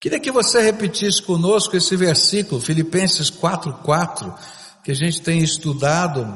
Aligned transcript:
Queria 0.00 0.18
que 0.18 0.30
você 0.30 0.62
repetisse 0.62 1.20
conosco 1.20 1.76
esse 1.76 1.94
versículo, 1.94 2.58
Filipenses 2.58 3.30
4,4, 3.30 4.32
que 4.82 4.90
a 4.90 4.94
gente 4.94 5.20
tem 5.20 5.42
estudado, 5.42 6.26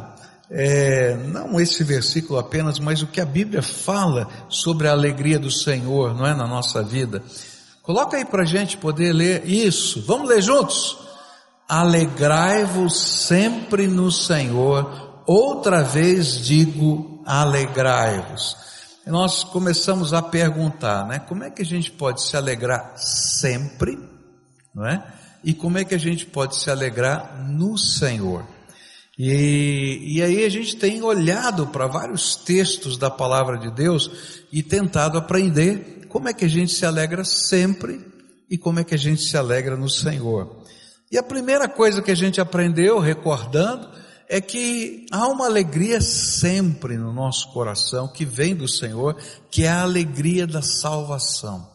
é, 0.50 1.16
não 1.28 1.58
esse 1.58 1.82
versículo 1.82 2.38
apenas, 2.38 2.78
mas 2.78 3.00
o 3.00 3.06
que 3.06 3.22
a 3.22 3.24
Bíblia 3.24 3.62
fala 3.62 4.28
sobre 4.50 4.86
a 4.86 4.92
alegria 4.92 5.38
do 5.38 5.50
Senhor, 5.50 6.14
não 6.14 6.26
é, 6.26 6.34
na 6.34 6.46
nossa 6.46 6.82
vida. 6.82 7.22
Coloca 7.82 8.18
aí 8.18 8.24
para 8.26 8.42
a 8.42 8.46
gente 8.46 8.76
poder 8.76 9.14
ler 9.14 9.48
isso. 9.48 10.02
Vamos 10.02 10.28
ler 10.28 10.42
juntos? 10.42 10.98
Alegrai-vos 11.66 13.00
sempre 13.00 13.86
no 13.86 14.12
Senhor. 14.12 15.22
Outra 15.26 15.82
vez 15.82 16.36
digo, 16.44 17.22
alegrai-vos 17.24 18.62
nós 19.06 19.44
começamos 19.44 20.12
a 20.12 20.22
perguntar, 20.22 21.06
né? 21.06 21.18
Como 21.18 21.44
é 21.44 21.50
que 21.50 21.62
a 21.62 21.64
gente 21.64 21.90
pode 21.90 22.22
se 22.22 22.36
alegrar 22.36 22.94
sempre, 22.96 23.98
não 24.74 24.86
é? 24.86 25.04
E 25.42 25.52
como 25.52 25.76
é 25.76 25.84
que 25.84 25.94
a 25.94 25.98
gente 25.98 26.24
pode 26.24 26.56
se 26.56 26.70
alegrar 26.70 27.46
no 27.46 27.76
Senhor? 27.76 28.46
E, 29.18 30.16
e 30.16 30.22
aí 30.22 30.44
a 30.44 30.48
gente 30.48 30.76
tem 30.76 31.02
olhado 31.02 31.66
para 31.68 31.86
vários 31.86 32.34
textos 32.34 32.96
da 32.96 33.10
palavra 33.10 33.58
de 33.58 33.70
Deus 33.70 34.10
e 34.50 34.62
tentado 34.62 35.18
aprender 35.18 36.06
como 36.08 36.28
é 36.28 36.32
que 36.32 36.44
a 36.44 36.48
gente 36.48 36.72
se 36.72 36.84
alegra 36.86 37.24
sempre 37.24 38.00
e 38.50 38.58
como 38.58 38.80
é 38.80 38.84
que 38.84 38.94
a 38.94 38.98
gente 38.98 39.22
se 39.22 39.36
alegra 39.36 39.76
no 39.76 39.88
Senhor. 39.88 40.64
E 41.12 41.18
a 41.18 41.22
primeira 41.22 41.68
coisa 41.68 42.02
que 42.02 42.10
a 42.10 42.16
gente 42.16 42.40
aprendeu, 42.40 42.98
recordando, 42.98 43.88
é 44.34 44.40
que 44.40 45.06
há 45.12 45.28
uma 45.28 45.46
alegria 45.46 46.00
sempre 46.00 46.98
no 46.98 47.12
nosso 47.12 47.52
coração 47.52 48.08
que 48.08 48.24
vem 48.24 48.52
do 48.52 48.66
Senhor, 48.66 49.16
que 49.48 49.62
é 49.62 49.68
a 49.68 49.82
alegria 49.82 50.44
da 50.44 50.60
salvação. 50.60 51.70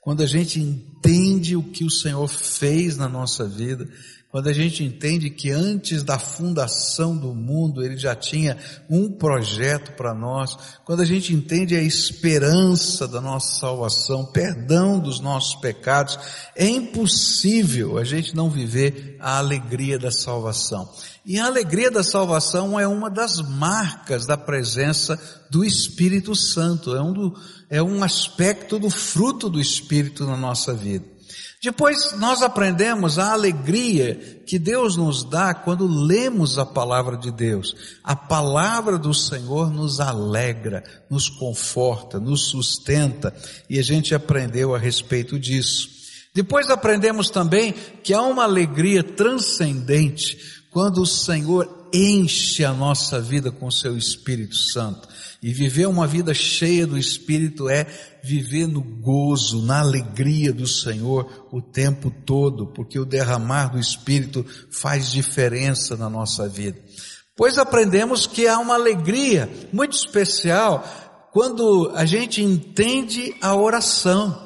Quando 0.00 0.22
a 0.22 0.26
gente 0.26 0.60
entende 0.60 1.56
o 1.56 1.64
que 1.64 1.82
o 1.82 1.90
Senhor 1.90 2.28
fez 2.28 2.96
na 2.96 3.08
nossa 3.08 3.44
vida, 3.44 3.88
quando 4.30 4.48
a 4.48 4.52
gente 4.52 4.82
entende 4.84 5.30
que 5.30 5.50
antes 5.50 6.02
da 6.02 6.18
fundação 6.18 7.16
do 7.16 7.32
mundo 7.32 7.82
ele 7.82 7.96
já 7.96 8.14
tinha 8.14 8.58
um 8.90 9.10
projeto 9.10 9.92
para 9.92 10.12
nós, 10.12 10.58
quando 10.84 11.00
a 11.00 11.06
gente 11.06 11.32
entende 11.32 11.76
a 11.76 11.82
esperança 11.82 13.06
da 13.06 13.20
nossa 13.20 13.60
salvação, 13.60 14.26
perdão 14.26 14.98
dos 14.98 15.20
nossos 15.20 15.54
pecados, 15.60 16.18
é 16.54 16.66
impossível 16.66 17.98
a 17.98 18.04
gente 18.04 18.34
não 18.34 18.50
viver 18.50 19.16
a 19.20 19.38
alegria 19.38 19.98
da 19.98 20.10
salvação. 20.10 20.88
E 21.24 21.38
a 21.38 21.46
alegria 21.46 21.90
da 21.90 22.02
salvação 22.02 22.78
é 22.78 22.86
uma 22.86 23.08
das 23.08 23.40
marcas 23.40 24.26
da 24.26 24.36
presença 24.36 25.18
do 25.50 25.64
Espírito 25.64 26.34
Santo, 26.34 26.94
é 26.94 27.00
um, 27.00 27.12
do, 27.12 27.34
é 27.70 27.82
um 27.82 28.02
aspecto 28.02 28.78
do 28.78 28.90
fruto 28.90 29.48
do 29.48 29.60
Espírito 29.60 30.26
na 30.26 30.36
nossa 30.36 30.74
vida. 30.74 31.15
Depois 31.62 32.12
nós 32.18 32.42
aprendemos 32.42 33.18
a 33.18 33.32
alegria 33.32 34.42
que 34.46 34.58
Deus 34.58 34.96
nos 34.96 35.24
dá 35.24 35.54
quando 35.54 35.86
lemos 35.86 36.58
a 36.58 36.66
palavra 36.66 37.16
de 37.16 37.30
Deus. 37.30 37.74
A 38.04 38.14
palavra 38.14 38.98
do 38.98 39.14
Senhor 39.14 39.70
nos 39.70 39.98
alegra, 39.98 40.84
nos 41.10 41.28
conforta, 41.28 42.20
nos 42.20 42.48
sustenta 42.48 43.34
e 43.68 43.78
a 43.78 43.82
gente 43.82 44.14
aprendeu 44.14 44.74
a 44.74 44.78
respeito 44.78 45.38
disso. 45.38 45.88
Depois 46.34 46.68
aprendemos 46.68 47.30
também 47.30 47.74
que 48.02 48.12
há 48.12 48.20
uma 48.20 48.44
alegria 48.44 49.02
transcendente 49.02 50.62
quando 50.70 51.00
o 51.00 51.06
Senhor 51.06 51.88
enche 51.92 52.62
a 52.62 52.74
nossa 52.74 53.18
vida 53.18 53.50
com 53.50 53.70
seu 53.70 53.96
Espírito 53.96 54.54
Santo. 54.54 55.08
E 55.42 55.52
viver 55.52 55.86
uma 55.86 56.06
vida 56.06 56.32
cheia 56.32 56.86
do 56.86 56.98
Espírito 56.98 57.68
é 57.68 57.86
viver 58.22 58.66
no 58.66 58.80
gozo, 58.80 59.62
na 59.64 59.80
alegria 59.80 60.52
do 60.52 60.66
Senhor 60.66 61.48
o 61.52 61.60
tempo 61.60 62.10
todo, 62.24 62.66
porque 62.68 62.98
o 62.98 63.04
derramar 63.04 63.68
do 63.68 63.78
Espírito 63.78 64.44
faz 64.70 65.10
diferença 65.10 65.96
na 65.96 66.08
nossa 66.08 66.48
vida. 66.48 66.78
Pois 67.36 67.58
aprendemos 67.58 68.26
que 68.26 68.48
há 68.48 68.58
uma 68.58 68.74
alegria 68.74 69.50
muito 69.72 69.94
especial 69.94 70.82
quando 71.32 71.92
a 71.94 72.06
gente 72.06 72.42
entende 72.42 73.36
a 73.42 73.54
oração. 73.54 74.45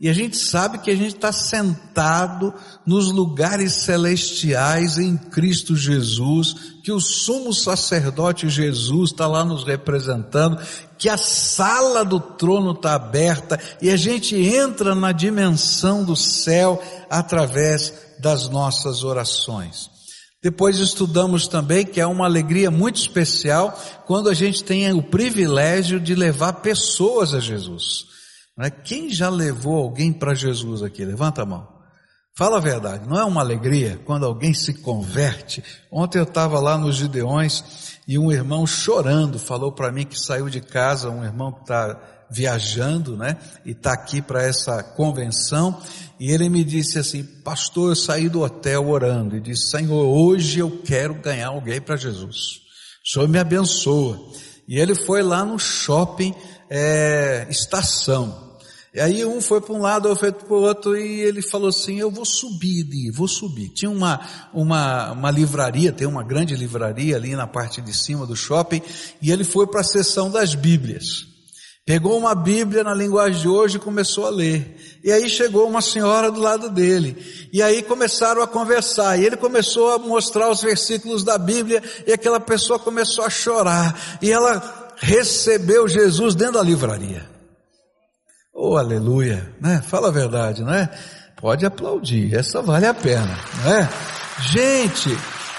E 0.00 0.08
a 0.08 0.12
gente 0.12 0.36
sabe 0.36 0.78
que 0.78 0.92
a 0.92 0.94
gente 0.94 1.16
está 1.16 1.32
sentado 1.32 2.54
nos 2.86 3.10
lugares 3.10 3.72
celestiais 3.72 4.96
em 4.96 5.16
Cristo 5.16 5.74
Jesus, 5.74 6.54
que 6.84 6.92
o 6.92 7.00
sumo 7.00 7.52
sacerdote 7.52 8.48
Jesus 8.48 9.10
está 9.10 9.26
lá 9.26 9.44
nos 9.44 9.64
representando, 9.64 10.62
que 10.96 11.08
a 11.08 11.16
sala 11.16 12.04
do 12.04 12.20
trono 12.20 12.72
está 12.72 12.94
aberta 12.94 13.58
e 13.82 13.90
a 13.90 13.96
gente 13.96 14.36
entra 14.36 14.94
na 14.94 15.10
dimensão 15.10 16.04
do 16.04 16.14
céu 16.14 16.80
através 17.10 17.92
das 18.20 18.48
nossas 18.48 19.02
orações. 19.02 19.90
Depois 20.40 20.78
estudamos 20.78 21.48
também 21.48 21.84
que 21.84 22.00
é 22.00 22.06
uma 22.06 22.24
alegria 22.24 22.70
muito 22.70 23.00
especial 23.00 23.76
quando 24.06 24.28
a 24.28 24.34
gente 24.34 24.62
tem 24.62 24.92
o 24.92 25.02
privilégio 25.02 25.98
de 25.98 26.14
levar 26.14 26.52
pessoas 26.54 27.34
a 27.34 27.40
Jesus. 27.40 28.17
É? 28.58 28.70
Quem 28.70 29.10
já 29.10 29.28
levou 29.28 29.76
alguém 29.76 30.12
para 30.12 30.34
Jesus 30.34 30.82
aqui? 30.82 31.04
Levanta 31.04 31.42
a 31.42 31.46
mão. 31.46 31.78
Fala 32.38 32.58
a 32.58 32.60
verdade, 32.60 33.08
não 33.08 33.18
é 33.18 33.24
uma 33.24 33.40
alegria 33.40 34.00
quando 34.04 34.24
alguém 34.24 34.54
se 34.54 34.72
converte? 34.74 35.60
Ontem 35.90 36.18
eu 36.18 36.22
estava 36.22 36.60
lá 36.60 36.78
nos 36.78 36.94
Gideões 36.94 37.98
e 38.06 38.16
um 38.16 38.30
irmão 38.30 38.64
chorando 38.64 39.40
falou 39.40 39.72
para 39.72 39.90
mim 39.90 40.06
que 40.06 40.16
saiu 40.16 40.48
de 40.48 40.60
casa, 40.60 41.10
um 41.10 41.24
irmão 41.24 41.50
que 41.50 41.62
está 41.62 42.00
viajando, 42.30 43.16
né? 43.16 43.36
E 43.66 43.72
está 43.72 43.92
aqui 43.92 44.22
para 44.22 44.42
essa 44.42 44.82
convenção. 44.84 45.82
E 46.20 46.30
ele 46.30 46.48
me 46.48 46.62
disse 46.62 46.98
assim, 46.98 47.24
pastor, 47.24 47.90
eu 47.90 47.96
saí 47.96 48.28
do 48.28 48.42
hotel 48.42 48.88
orando 48.88 49.36
e 49.36 49.40
disse, 49.40 49.70
Senhor, 49.70 50.04
hoje 50.04 50.60
eu 50.60 50.82
quero 50.82 51.14
ganhar 51.14 51.48
alguém 51.48 51.80
para 51.80 51.96
Jesus. 51.96 52.60
O 53.04 53.10
Senhor 53.12 53.28
me 53.28 53.38
abençoa. 53.38 54.16
E 54.68 54.78
ele 54.78 54.94
foi 54.94 55.22
lá 55.22 55.44
no 55.44 55.58
shopping 55.58 56.32
é, 56.70 57.46
estação. 57.50 58.47
E 58.94 59.00
aí 59.00 59.24
um 59.24 59.40
foi 59.40 59.60
para 59.60 59.74
um 59.74 59.80
lado, 59.80 60.08
outro 60.08 60.20
foi 60.20 60.32
para 60.32 60.52
o 60.52 60.60
outro, 60.62 60.96
e 60.96 61.20
ele 61.20 61.42
falou 61.42 61.68
assim, 61.68 61.98
eu 61.98 62.10
vou 62.10 62.24
subir 62.24 62.84
vou 63.10 63.28
subir. 63.28 63.68
Tinha 63.68 63.90
uma, 63.90 64.20
uma, 64.52 65.12
uma 65.12 65.30
livraria, 65.30 65.92
tem 65.92 66.06
uma 66.06 66.22
grande 66.22 66.54
livraria 66.54 67.16
ali 67.16 67.36
na 67.36 67.46
parte 67.46 67.82
de 67.82 67.92
cima 67.92 68.26
do 68.26 68.34
shopping, 68.34 68.80
e 69.20 69.30
ele 69.30 69.44
foi 69.44 69.66
para 69.66 69.80
a 69.80 69.84
seção 69.84 70.30
das 70.30 70.54
Bíblias. 70.54 71.26
Pegou 71.88 72.18
uma 72.18 72.34
Bíblia 72.34 72.84
na 72.84 72.92
linguagem 72.92 73.40
de 73.40 73.48
hoje 73.48 73.76
e 73.76 73.80
começou 73.80 74.26
a 74.26 74.28
ler. 74.30 74.76
E 75.02 75.10
aí 75.10 75.26
chegou 75.26 75.66
uma 75.66 75.80
senhora 75.80 76.30
do 76.30 76.38
lado 76.38 76.68
dele. 76.68 77.16
E 77.50 77.62
aí 77.62 77.82
começaram 77.82 78.42
a 78.42 78.46
conversar. 78.46 79.18
E 79.18 79.24
ele 79.24 79.38
começou 79.38 79.94
a 79.94 79.98
mostrar 79.98 80.50
os 80.50 80.60
versículos 80.60 81.24
da 81.24 81.38
Bíblia. 81.38 81.82
E 82.06 82.12
aquela 82.12 82.38
pessoa 82.38 82.78
começou 82.78 83.24
a 83.24 83.30
chorar. 83.30 84.18
E 84.20 84.30
ela 84.30 84.92
recebeu 84.98 85.88
Jesus 85.88 86.34
dentro 86.34 86.54
da 86.56 86.62
livraria. 86.62 87.37
Oh, 88.60 88.76
aleluia, 88.76 89.54
né? 89.60 89.80
Fala 89.80 90.08
a 90.08 90.10
verdade, 90.10 90.64
não 90.64 90.74
é? 90.74 90.90
Pode 91.36 91.64
aplaudir, 91.64 92.34
essa 92.34 92.60
vale 92.60 92.86
a 92.86 92.92
pena, 92.92 93.38
não 93.62 93.72
é? 93.72 93.88
Gente, 94.40 95.16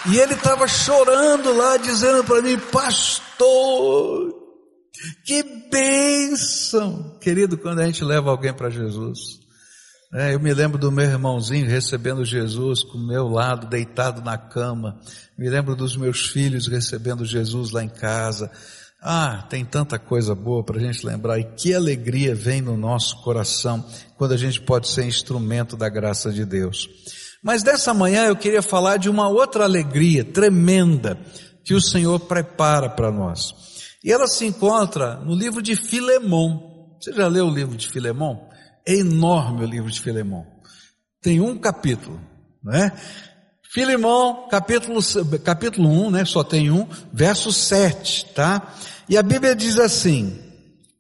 e 0.10 0.18
ele 0.18 0.34
estava 0.34 0.68
chorando 0.68 1.56
lá, 1.56 1.78
dizendo 1.78 2.26
para 2.26 2.42
mim, 2.42 2.60
pastor, 2.60 4.34
que 5.26 5.42
bênção, 5.72 7.18
querido, 7.22 7.58
quando 7.58 7.80
a 7.80 7.86
gente 7.86 8.04
leva 8.04 8.32
alguém 8.32 8.54
para 8.54 8.70
Jesus. 8.70 9.40
É, 10.14 10.34
eu 10.34 10.40
me 10.42 10.54
lembro 10.54 10.78
do 10.78 10.92
meu 10.92 11.06
irmãozinho 11.06 11.70
recebendo 11.70 12.26
Jesus 12.26 12.84
com 12.84 12.98
o 12.98 13.08
meu 13.08 13.30
lado, 13.30 13.66
deitado 13.66 14.22
na 14.22 14.38
cama. 14.38 15.00
Me 15.38 15.50
lembro 15.50 15.74
dos 15.74 15.96
meus 15.96 16.28
filhos 16.28 16.68
recebendo 16.68 17.24
Jesus 17.24 17.72
lá 17.72 17.82
em 17.82 17.90
casa. 17.90 18.52
Ah, 19.02 19.46
tem 19.50 19.64
tanta 19.64 19.98
coisa 19.98 20.36
boa 20.36 20.62
para 20.62 20.78
a 20.78 20.82
gente 20.82 21.06
lembrar 21.06 21.40
e 21.40 21.46
que 21.46 21.74
alegria 21.74 22.36
vem 22.36 22.62
no 22.62 22.76
nosso 22.76 23.22
coração 23.22 23.86
quando 24.18 24.34
a 24.34 24.38
gente 24.38 24.60
pode 24.60 24.90
ser 24.90 25.06
instrumento 25.06 25.78
da 25.78 25.88
graça 25.88 26.34
de 26.34 26.46
Deus. 26.46 26.90
Mas 27.42 27.64
dessa 27.64 27.94
manhã 27.94 28.26
eu 28.26 28.36
queria 28.36 28.62
falar 28.62 28.98
de 28.98 29.10
uma 29.10 29.30
outra 29.30 29.64
alegria 29.64 30.26
tremenda 30.26 31.18
que 31.64 31.74
o 31.74 31.82
Senhor 31.82 32.20
prepara 32.20 32.90
para 32.90 33.10
nós. 33.10 33.56
E 34.04 34.12
ela 34.12 34.28
se 34.28 34.46
encontra 34.46 35.16
no 35.18 35.34
livro 35.34 35.62
de 35.62 35.78
Filemão. 35.78 36.98
Você 37.00 37.14
já 37.14 37.28
leu 37.28 37.48
o 37.48 37.54
livro 37.54 37.78
de 37.78 37.88
Filemão? 37.88 38.50
É 38.86 38.96
enorme 38.96 39.64
o 39.64 39.68
livro 39.68 39.90
de 39.90 40.02
Filemão. 40.02 40.46
Tem 41.22 41.40
um 41.40 41.58
capítulo, 41.58 42.20
não 42.62 42.74
é? 42.74 42.94
Filimão, 43.72 44.48
capítulo, 44.50 45.00
capítulo 45.44 45.90
1, 46.08 46.12
né? 46.12 46.26
Só 46.26 46.44
tem 46.44 46.72
um, 46.72 46.88
verso 47.14 47.54
7, 47.54 48.34
tá? 48.34 48.76
E 49.08 49.16
a 49.16 49.22
Bíblia 49.22 49.56
diz 49.56 49.78
assim: 49.78 50.40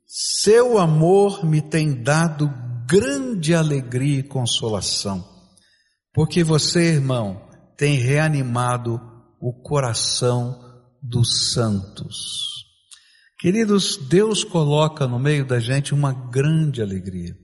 Seu 0.05 0.77
amor 0.77 1.43
me 1.43 1.63
tem 1.63 2.03
dado 2.03 2.53
grande 2.87 3.55
alegria 3.55 4.19
e 4.19 4.23
consolação, 4.23 5.27
porque 6.13 6.43
você, 6.43 6.93
irmão, 6.93 7.41
tem 7.75 7.95
reanimado 7.95 9.01
o 9.41 9.51
coração 9.51 10.59
dos 11.01 11.53
santos. 11.53 12.49
Queridos, 13.39 13.97
Deus 13.97 14.43
coloca 14.43 15.07
no 15.07 15.17
meio 15.17 15.43
da 15.43 15.59
gente 15.59 15.91
uma 15.91 16.13
grande 16.13 16.83
alegria. 16.83 17.35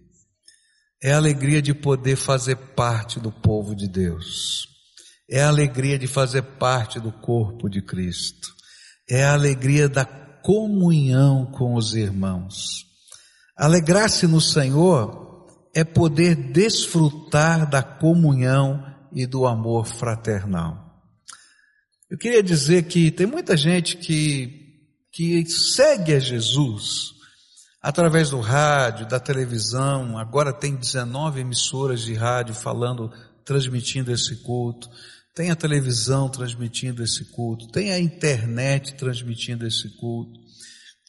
é 1.01 1.13
a 1.13 1.17
alegria 1.17 1.63
de 1.63 1.73
poder 1.73 2.15
fazer 2.15 2.57
parte 2.75 3.19
do 3.19 3.31
povo 3.31 3.75
de 3.75 3.87
Deus, 3.87 4.74
é 5.29 5.41
a 5.41 5.47
alegria 5.47 5.97
de 5.97 6.07
fazer 6.07 6.41
parte 6.41 6.99
do 6.99 7.11
corpo 7.11 7.69
de 7.69 7.81
Cristo, 7.81 8.53
é 9.09 9.23
a 9.23 9.33
alegria 9.33 9.89
da 9.89 10.05
comunhão 10.05 11.45
com 11.45 11.75
os 11.75 11.95
irmãos. 11.95 12.85
Alegrar-se 13.57 14.27
no 14.27 14.41
Senhor 14.41 15.47
é 15.73 15.83
poder 15.83 16.35
desfrutar 16.35 17.69
da 17.69 17.81
comunhão 17.81 18.83
e 19.11 19.25
do 19.25 19.45
amor 19.45 19.85
fraternal. 19.85 20.85
Eu 22.09 22.17
queria 22.17 22.43
dizer 22.43 22.83
que 22.83 23.09
tem 23.09 23.25
muita 23.25 23.57
gente 23.57 23.97
que, 23.97 24.79
que 25.11 25.45
segue 25.47 26.13
a 26.13 26.19
Jesus 26.19 27.15
através 27.81 28.31
do 28.31 28.39
rádio, 28.39 29.07
da 29.07 29.19
televisão, 29.19 30.17
agora 30.17 30.51
tem 30.51 30.75
19 30.75 31.41
emissoras 31.41 32.01
de 32.01 32.15
rádio 32.15 32.55
falando, 32.55 33.11
transmitindo 33.43 34.11
esse 34.11 34.37
culto, 34.37 34.89
tem 35.35 35.51
a 35.51 35.55
televisão 35.55 36.27
transmitindo 36.29 37.03
esse 37.03 37.25
culto, 37.25 37.67
tem 37.67 37.91
a 37.91 37.99
internet 37.99 38.95
transmitindo 38.95 39.67
esse 39.67 39.89
culto. 39.97 40.39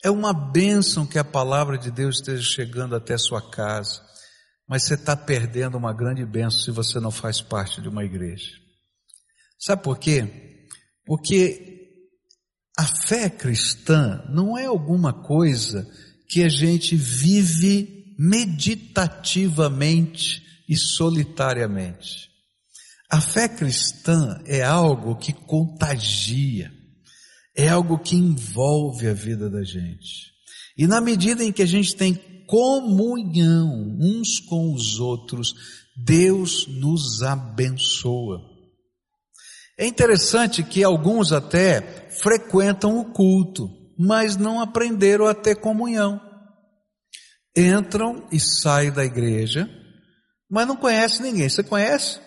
É 0.04 0.10
uma 0.10 0.34
bênção 0.34 1.06
que 1.06 1.18
a 1.18 1.24
palavra 1.24 1.78
de 1.78 1.92
Deus 1.92 2.16
esteja 2.16 2.42
chegando 2.42 2.96
até 2.96 3.16
sua 3.16 3.40
casa, 3.40 4.04
mas 4.68 4.82
você 4.82 4.94
está 4.94 5.16
perdendo 5.16 5.78
uma 5.78 5.94
grande 5.94 6.26
bênção 6.26 6.58
se 6.60 6.72
você 6.72 6.98
não 6.98 7.12
faz 7.12 7.40
parte 7.40 7.80
de 7.80 7.88
uma 7.88 8.04
igreja. 8.04 8.50
Sabe 9.60 9.84
por 9.84 9.96
quê? 9.96 10.66
Porque 11.04 11.76
a 12.76 12.84
fé 12.84 13.30
cristã 13.30 14.24
não 14.28 14.58
é 14.58 14.66
alguma 14.66 15.12
coisa 15.12 15.88
que 16.28 16.42
a 16.42 16.48
gente 16.48 16.96
vive 16.96 18.16
meditativamente 18.18 20.42
e 20.68 20.76
solitariamente. 20.76 22.34
A 23.10 23.20
fé 23.20 23.48
cristã 23.48 24.42
é 24.44 24.62
algo 24.62 25.16
que 25.16 25.32
contagia, 25.32 26.72
é 27.56 27.68
algo 27.68 27.98
que 27.98 28.16
envolve 28.16 29.08
a 29.08 29.14
vida 29.14 29.48
da 29.48 29.62
gente. 29.62 30.32
E 30.76 30.86
na 30.86 31.00
medida 31.00 31.44
em 31.44 31.52
que 31.52 31.62
a 31.62 31.66
gente 31.66 31.94
tem 31.94 32.14
comunhão 32.46 33.96
uns 34.00 34.40
com 34.40 34.72
os 34.72 34.98
outros, 34.98 35.54
Deus 35.96 36.66
nos 36.66 37.22
abençoa. 37.22 38.40
É 39.78 39.86
interessante 39.86 40.62
que 40.62 40.82
alguns 40.82 41.32
até 41.32 42.08
frequentam 42.10 42.98
o 42.98 43.12
culto, 43.12 43.70
mas 43.98 44.36
não 44.36 44.60
aprenderam 44.60 45.26
a 45.26 45.34
ter 45.34 45.56
comunhão. 45.56 46.20
Entram 47.56 48.26
e 48.32 48.40
saem 48.40 48.90
da 48.90 49.04
igreja, 49.04 49.68
mas 50.50 50.66
não 50.66 50.76
conhece 50.76 51.22
ninguém. 51.22 51.48
Você 51.48 51.62
conhece? 51.62 52.25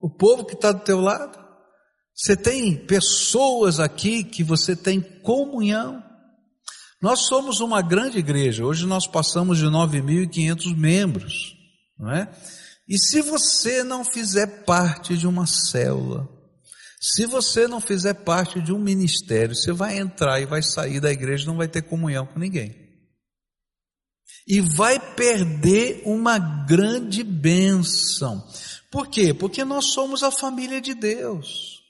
O 0.00 0.08
povo 0.08 0.44
que 0.44 0.54
está 0.54 0.72
do 0.72 0.80
teu 0.80 1.00
lado? 1.00 1.38
Você 2.14 2.36
tem 2.36 2.76
pessoas 2.86 3.78
aqui 3.78 4.24
que 4.24 4.42
você 4.42 4.74
tem 4.74 5.00
comunhão. 5.00 6.02
Nós 7.00 7.26
somos 7.26 7.60
uma 7.60 7.80
grande 7.80 8.18
igreja. 8.18 8.64
Hoje 8.64 8.86
nós 8.86 9.06
passamos 9.06 9.58
de 9.58 9.66
9.500 9.66 10.76
membros, 10.76 11.56
não 11.98 12.10
é? 12.10 12.30
E 12.88 12.98
se 12.98 13.22
você 13.22 13.84
não 13.84 14.04
fizer 14.04 14.64
parte 14.64 15.16
de 15.16 15.26
uma 15.26 15.46
célula, 15.46 16.28
se 17.00 17.24
você 17.24 17.66
não 17.66 17.80
fizer 17.80 18.12
parte 18.12 18.60
de 18.60 18.72
um 18.72 18.78
ministério, 18.78 19.54
você 19.54 19.72
vai 19.72 19.98
entrar 19.98 20.40
e 20.40 20.46
vai 20.46 20.62
sair 20.62 21.00
da 21.00 21.10
igreja, 21.10 21.46
não 21.46 21.56
vai 21.56 21.68
ter 21.68 21.82
comunhão 21.82 22.26
com 22.26 22.38
ninguém. 22.38 22.76
E 24.46 24.60
vai 24.60 24.98
perder 25.14 26.02
uma 26.04 26.38
grande 26.38 27.22
bênção. 27.22 28.46
Por 28.90 29.06
quê? 29.06 29.32
Porque 29.32 29.64
nós 29.64 29.92
somos 29.92 30.22
a 30.22 30.30
família 30.30 30.80
de 30.80 30.94
Deus. 30.94 31.80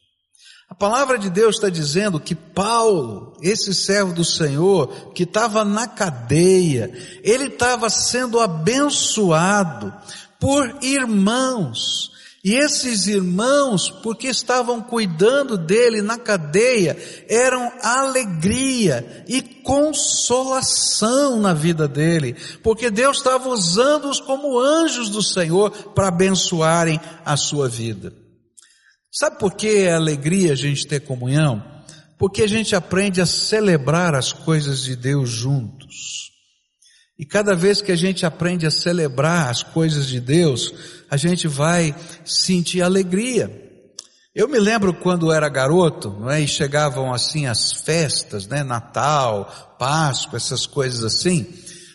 A 0.68 0.74
palavra 0.74 1.18
de 1.18 1.28
Deus 1.28 1.56
está 1.56 1.68
dizendo 1.68 2.20
que 2.20 2.34
Paulo, 2.34 3.36
esse 3.42 3.74
servo 3.74 4.12
do 4.12 4.24
Senhor, 4.24 5.12
que 5.12 5.24
estava 5.24 5.64
na 5.64 5.88
cadeia, 5.88 6.92
ele 7.24 7.46
estava 7.46 7.90
sendo 7.90 8.38
abençoado 8.38 9.92
por 10.38 10.78
irmãos 10.80 12.09
e 12.42 12.54
esses 12.54 13.06
irmãos, 13.06 13.90
porque 14.02 14.28
estavam 14.28 14.80
cuidando 14.80 15.58
dele 15.58 16.00
na 16.00 16.16
cadeia, 16.16 16.96
eram 17.28 17.70
alegria 17.82 19.24
e 19.28 19.42
consolação 19.42 21.38
na 21.38 21.52
vida 21.52 21.86
dele, 21.86 22.34
porque 22.62 22.90
Deus 22.90 23.18
estava 23.18 23.50
usando-os 23.50 24.20
como 24.20 24.58
anjos 24.58 25.10
do 25.10 25.22
Senhor 25.22 25.70
para 25.92 26.08
abençoarem 26.08 26.98
a 27.26 27.36
sua 27.36 27.68
vida. 27.68 28.10
Sabe 29.12 29.38
por 29.38 29.54
que 29.54 29.68
é 29.68 29.92
alegria 29.92 30.52
a 30.52 30.56
gente 30.56 30.86
ter 30.86 31.00
comunhão? 31.00 31.62
Porque 32.18 32.42
a 32.42 32.48
gente 32.48 32.74
aprende 32.74 33.20
a 33.20 33.26
celebrar 33.26 34.14
as 34.14 34.32
coisas 34.32 34.82
de 34.82 34.96
Deus 34.96 35.28
juntos. 35.28 36.29
E 37.20 37.26
cada 37.26 37.54
vez 37.54 37.82
que 37.82 37.92
a 37.92 37.96
gente 37.96 38.24
aprende 38.24 38.64
a 38.64 38.70
celebrar 38.70 39.50
as 39.50 39.62
coisas 39.62 40.06
de 40.06 40.18
Deus, 40.18 40.72
a 41.10 41.18
gente 41.18 41.46
vai 41.46 41.94
sentir 42.24 42.80
alegria. 42.80 43.50
Eu 44.34 44.48
me 44.48 44.58
lembro 44.58 44.94
quando 44.94 45.30
era 45.30 45.46
garoto, 45.50 46.16
não 46.18 46.30
é? 46.30 46.40
E 46.40 46.48
chegavam 46.48 47.12
assim 47.12 47.44
as 47.44 47.72
festas, 47.72 48.46
né? 48.46 48.62
Natal, 48.62 49.76
Páscoa, 49.78 50.38
essas 50.38 50.66
coisas 50.66 51.04
assim. 51.04 51.46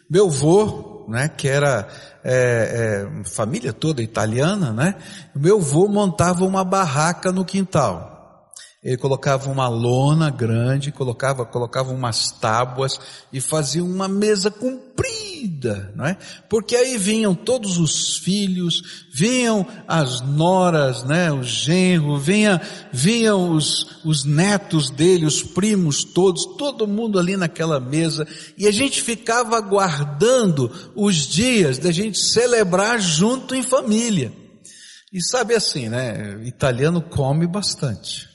Meu 0.08 0.28
avô, 0.28 1.08
né? 1.10 1.28
Que 1.28 1.48
era 1.48 1.88
é, 2.24 3.10
é, 3.10 3.24
família 3.28 3.74
toda 3.74 4.04
italiana, 4.04 4.72
né? 4.72 4.94
Meu 5.36 5.58
avô 5.58 5.88
montava 5.88 6.46
uma 6.46 6.64
barraca 6.64 7.32
no 7.32 7.44
quintal. 7.44 8.15
Ele 8.86 8.98
colocava 8.98 9.50
uma 9.50 9.68
lona 9.68 10.30
grande, 10.30 10.92
colocava, 10.92 11.44
colocava 11.44 11.92
umas 11.92 12.30
tábuas 12.30 13.00
e 13.34 13.42
fazia 13.42 13.84
uma 13.84 14.08
mesa 14.08 14.52
comprida, 14.52 15.92
não 15.96 16.06
é? 16.06 16.16
Porque 16.48 16.76
aí 16.76 16.96
vinham 16.96 17.34
todos 17.34 17.80
os 17.80 18.18
filhos, 18.18 19.08
vinham 19.12 19.66
as 19.88 20.22
noras, 20.22 21.04
né? 21.04 21.32
O 21.32 21.42
genro, 21.42 22.20
vinha, 22.20 22.62
vinham 22.94 23.54
os, 23.54 24.06
os 24.06 24.24
netos 24.24 24.92
dele, 24.92 25.26
os 25.26 25.42
primos 25.42 26.04
todos, 26.04 26.46
todo 26.56 26.88
mundo 26.88 27.18
ali 27.18 27.36
naquela 27.36 27.80
mesa 27.80 28.28
e 28.56 28.68
a 28.68 28.72
gente 28.72 29.02
ficava 29.02 29.58
aguardando 29.58 30.72
os 30.96 31.16
dias 31.26 31.80
da 31.80 31.92
gente 31.92 32.20
celebrar 32.20 33.02
junto 33.02 33.56
em 33.56 33.64
família. 33.64 34.32
E 35.12 35.20
sabe 35.24 35.56
assim, 35.56 35.90
né? 35.90 36.40
Italiano 36.46 37.02
come 37.02 37.48
bastante 37.48 38.35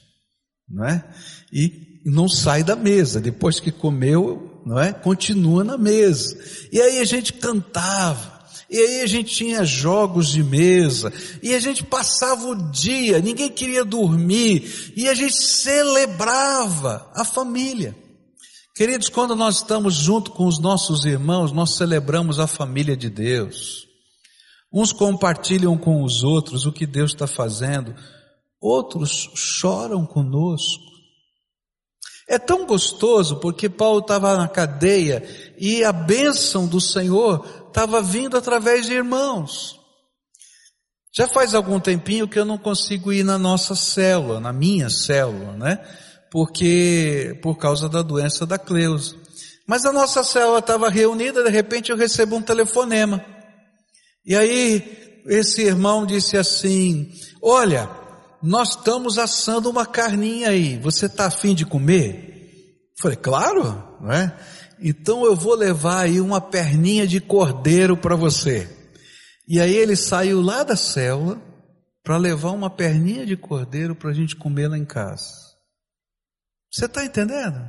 não 0.73 0.85
é? 0.85 1.03
E 1.51 1.99
não 2.05 2.27
sai 2.27 2.63
da 2.63 2.75
mesa, 2.75 3.19
depois 3.19 3.59
que 3.59 3.71
comeu, 3.71 4.61
não 4.65 4.79
é? 4.79 4.93
Continua 4.93 5.63
na 5.63 5.77
mesa. 5.77 6.37
E 6.71 6.81
aí 6.81 6.99
a 6.99 7.03
gente 7.03 7.33
cantava, 7.33 8.41
e 8.69 8.77
aí 8.77 9.01
a 9.01 9.05
gente 9.05 9.35
tinha 9.35 9.65
jogos 9.65 10.29
de 10.29 10.43
mesa, 10.43 11.11
e 11.43 11.53
a 11.53 11.59
gente 11.59 11.83
passava 11.83 12.47
o 12.47 12.71
dia, 12.71 13.19
ninguém 13.19 13.49
queria 13.49 13.83
dormir, 13.83 14.93
e 14.95 15.07
a 15.09 15.13
gente 15.13 15.35
celebrava 15.35 17.11
a 17.13 17.25
família. 17.25 17.95
Queridos, 18.73 19.09
quando 19.09 19.35
nós 19.35 19.57
estamos 19.57 19.93
junto 19.93 20.31
com 20.31 20.47
os 20.47 20.57
nossos 20.57 21.05
irmãos, 21.05 21.51
nós 21.51 21.75
celebramos 21.75 22.39
a 22.39 22.47
família 22.47 22.95
de 22.95 23.09
Deus. 23.09 23.85
Uns 24.73 24.93
compartilham 24.93 25.77
com 25.77 26.01
os 26.03 26.23
outros 26.23 26.65
o 26.65 26.71
que 26.71 26.85
Deus 26.87 27.11
está 27.11 27.27
fazendo, 27.27 27.93
outros 28.61 29.31
choram 29.35 30.05
conosco. 30.05 30.91
É 32.29 32.37
tão 32.37 32.65
gostoso 32.65 33.39
porque 33.39 33.67
Paulo 33.67 33.99
estava 33.99 34.37
na 34.37 34.47
cadeia 34.47 35.23
e 35.57 35.83
a 35.83 35.91
bênção 35.91 36.67
do 36.67 36.79
Senhor 36.79 37.65
estava 37.67 38.01
vindo 38.01 38.37
através 38.37 38.85
de 38.85 38.93
irmãos. 38.93 39.79
Já 41.13 41.27
faz 41.27 41.53
algum 41.53 41.77
tempinho 41.77 42.27
que 42.27 42.39
eu 42.39 42.45
não 42.45 42.57
consigo 42.57 43.11
ir 43.11 43.23
na 43.23 43.37
nossa 43.37 43.75
célula, 43.75 44.39
na 44.39 44.53
minha 44.53 44.89
célula, 44.89 45.57
né? 45.57 45.85
Porque, 46.31 47.37
por 47.43 47.57
causa 47.57 47.89
da 47.89 48.01
doença 48.01 48.45
da 48.45 48.57
Cleusa. 48.57 49.17
Mas 49.67 49.83
a 49.83 49.91
nossa 49.91 50.23
célula 50.23 50.59
estava 50.59 50.89
reunida, 50.89 51.43
de 51.43 51.49
repente 51.49 51.91
eu 51.91 51.97
recebo 51.97 52.37
um 52.37 52.41
telefonema. 52.41 53.25
E 54.25 54.33
aí, 54.33 55.21
esse 55.25 55.63
irmão 55.63 56.05
disse 56.05 56.37
assim, 56.37 57.11
olha, 57.41 57.89
nós 58.41 58.69
estamos 58.69 59.17
assando 59.17 59.69
uma 59.69 59.85
carninha 59.85 60.49
aí, 60.49 60.77
você 60.77 61.05
está 61.05 61.27
afim 61.27 61.53
de 61.53 61.65
comer? 61.65 62.91
Falei, 62.99 63.17
claro, 63.17 63.63
não 64.01 64.11
é? 64.11 64.37
Então 64.79 65.25
eu 65.25 65.35
vou 65.35 65.55
levar 65.55 66.01
aí 66.01 66.19
uma 66.19 66.41
perninha 66.41 67.05
de 67.05 67.21
cordeiro 67.21 67.95
para 67.95 68.15
você. 68.15 68.69
E 69.47 69.59
aí 69.59 69.73
ele 69.73 69.95
saiu 69.95 70.41
lá 70.41 70.63
da 70.63 70.75
célula 70.75 71.41
para 72.03 72.17
levar 72.17 72.51
uma 72.51 72.69
perninha 72.69 73.25
de 73.25 73.37
cordeiro 73.37 73.95
para 73.95 74.09
a 74.09 74.13
gente 74.13 74.35
comer 74.35 74.67
lá 74.67 74.77
em 74.77 74.85
casa. 74.85 75.29
Você 76.71 76.85
está 76.85 77.05
entendendo? 77.05 77.61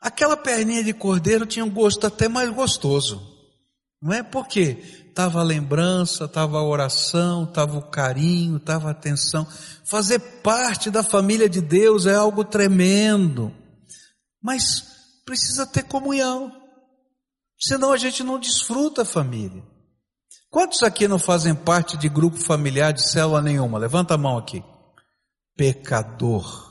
Aquela 0.00 0.36
perninha 0.36 0.84
de 0.84 0.92
cordeiro 0.92 1.46
tinha 1.46 1.64
um 1.64 1.70
gosto 1.70 2.06
até 2.06 2.28
mais 2.28 2.50
gostoso. 2.50 3.20
Não 4.00 4.12
é 4.12 4.22
porque 4.22 5.07
estava 5.18 5.40
a 5.40 5.42
lembrança, 5.42 6.26
estava 6.26 6.58
a 6.58 6.62
oração, 6.62 7.42
estava 7.42 7.76
o 7.76 7.82
carinho, 7.82 8.56
estava 8.56 8.86
a 8.86 8.92
atenção. 8.92 9.44
Fazer 9.84 10.20
parte 10.44 10.92
da 10.92 11.02
família 11.02 11.48
de 11.48 11.60
Deus 11.60 12.06
é 12.06 12.14
algo 12.14 12.44
tremendo, 12.44 13.52
mas 14.40 14.84
precisa 15.26 15.66
ter 15.66 15.82
comunhão, 15.82 16.52
senão 17.58 17.90
a 17.90 17.96
gente 17.96 18.22
não 18.22 18.38
desfruta 18.38 19.02
a 19.02 19.04
família. 19.04 19.60
Quantos 20.48 20.84
aqui 20.84 21.08
não 21.08 21.18
fazem 21.18 21.52
parte 21.52 21.96
de 21.96 22.08
grupo 22.08 22.36
familiar 22.36 22.92
de 22.92 23.02
célula 23.02 23.42
nenhuma? 23.42 23.76
Levanta 23.76 24.14
a 24.14 24.18
mão 24.18 24.38
aqui. 24.38 24.62
Pecador. 25.56 26.67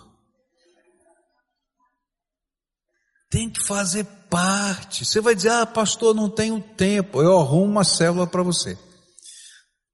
Tem 3.38 3.51
que 3.51 3.63
fazer 3.63 4.03
parte. 4.32 5.06
Você 5.06 5.22
vai 5.22 5.36
dizer, 5.36 5.51
ah, 5.51 5.65
pastor, 5.67 6.15
não 6.15 6.27
tenho 6.27 6.60
tempo. 6.60 7.22
Eu 7.22 7.38
arrumo 7.38 7.65
uma 7.65 7.84
célula 7.84 8.25
para 8.25 8.41
você. 8.41 8.75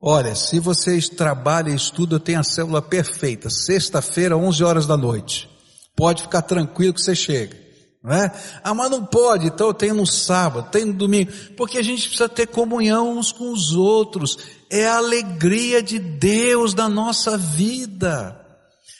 Olha, 0.01 0.33
se 0.33 0.62
vocês 0.62 1.09
trabalham 1.09 1.73
e 1.73 1.75
estudam, 1.75 2.15
eu 2.15 2.23
tenho 2.23 2.39
a 2.39 2.43
célula 2.43 2.81
perfeita. 2.81 3.50
Sexta-feira, 3.50 4.38
11 4.38 4.63
horas 4.63 4.88
da 4.88 4.95
noite. 4.95 5.50
Pode 5.93 6.21
ficar 6.21 6.43
tranquilo 6.43 6.93
que 6.93 7.01
você 7.01 7.13
chega. 7.13 7.62
Não 8.01 8.13
é? 8.13 8.31
Ah, 8.63 8.73
mas 8.73 8.89
não 8.89 9.05
pode, 9.05 9.47
então 9.47 9.67
eu 9.67 9.73
tenho 9.73 9.95
no 9.95 10.07
sábado, 10.07 10.71
tenho 10.71 10.88
no 10.88 10.93
domingo. 10.93 11.31
Porque 11.57 11.77
a 11.77 11.83
gente 11.83 12.07
precisa 12.07 12.29
ter 12.29 12.47
comunhão 12.47 13.17
uns 13.17 13.33
com 13.33 13.51
os 13.51 13.73
outros. 13.73 14.38
É 14.69 14.88
a 14.88 14.97
alegria 14.97 15.83
de 15.83 16.00
Deus 16.00 16.73
na 16.73 16.88
nossa 16.88 17.38
vida. 17.38 18.39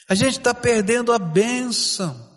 A 0.06 0.14
gente 0.14 0.36
está 0.36 0.52
perdendo 0.52 1.14
a 1.14 1.18
bênção. 1.18 2.33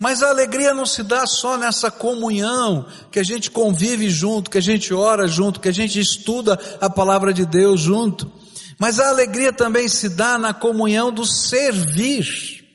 Mas 0.00 0.22
a 0.22 0.30
alegria 0.30 0.72
não 0.72 0.86
se 0.86 1.02
dá 1.02 1.26
só 1.26 1.58
nessa 1.58 1.90
comunhão, 1.90 2.86
que 3.12 3.18
a 3.18 3.22
gente 3.22 3.50
convive 3.50 4.08
junto, 4.08 4.50
que 4.50 4.56
a 4.56 4.62
gente 4.62 4.94
ora 4.94 5.28
junto, 5.28 5.60
que 5.60 5.68
a 5.68 5.72
gente 5.72 6.00
estuda 6.00 6.58
a 6.80 6.88
palavra 6.88 7.34
de 7.34 7.44
Deus 7.44 7.82
junto. 7.82 8.32
Mas 8.78 8.98
a 8.98 9.10
alegria 9.10 9.52
também 9.52 9.88
se 9.88 10.08
dá 10.08 10.38
na 10.38 10.54
comunhão 10.54 11.12
do 11.12 11.26
servir. 11.26 12.66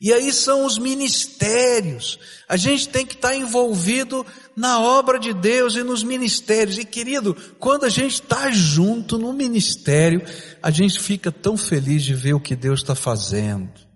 E 0.00 0.12
aí 0.12 0.32
são 0.32 0.64
os 0.64 0.78
ministérios. 0.78 2.16
A 2.48 2.56
gente 2.56 2.88
tem 2.88 3.04
que 3.04 3.14
estar 3.14 3.34
envolvido 3.34 4.24
na 4.54 4.78
obra 4.78 5.18
de 5.18 5.34
Deus 5.34 5.74
e 5.74 5.82
nos 5.82 6.04
ministérios. 6.04 6.78
E 6.78 6.84
querido, 6.84 7.36
quando 7.58 7.86
a 7.86 7.88
gente 7.88 8.22
está 8.22 8.52
junto 8.52 9.18
no 9.18 9.32
ministério, 9.32 10.22
a 10.62 10.70
gente 10.70 11.00
fica 11.00 11.32
tão 11.32 11.56
feliz 11.56 12.04
de 12.04 12.14
ver 12.14 12.34
o 12.34 12.40
que 12.40 12.54
Deus 12.54 12.80
está 12.80 12.94
fazendo. 12.94 13.91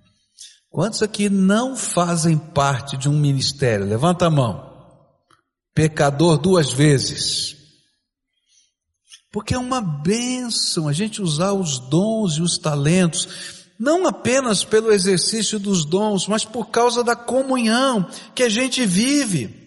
Quantos 0.76 1.02
aqui 1.02 1.30
não 1.30 1.75
fazem 1.75 2.37
parte 2.37 2.99
de 2.99 3.09
um 3.09 3.18
ministério? 3.18 3.87
Levanta 3.87 4.26
a 4.26 4.30
mão. 4.30 4.76
Pecador 5.75 6.37
duas 6.37 6.71
vezes. 6.71 7.56
Porque 9.33 9.54
é 9.54 9.59
uma 9.59 9.80
bênção 9.80 10.87
a 10.87 10.92
gente 10.92 11.23
usar 11.23 11.54
os 11.54 11.78
dons 11.78 12.35
e 12.35 12.42
os 12.42 12.59
talentos, 12.59 13.26
não 13.80 14.06
apenas 14.06 14.64
pelo 14.64 14.92
exercício 14.92 15.59
dos 15.59 15.83
dons, 15.83 16.28
mas 16.28 16.45
por 16.45 16.66
causa 16.66 17.02
da 17.02 17.16
comunhão 17.16 18.06
que 18.35 18.42
a 18.42 18.49
gente 18.50 18.85
vive. 18.85 19.65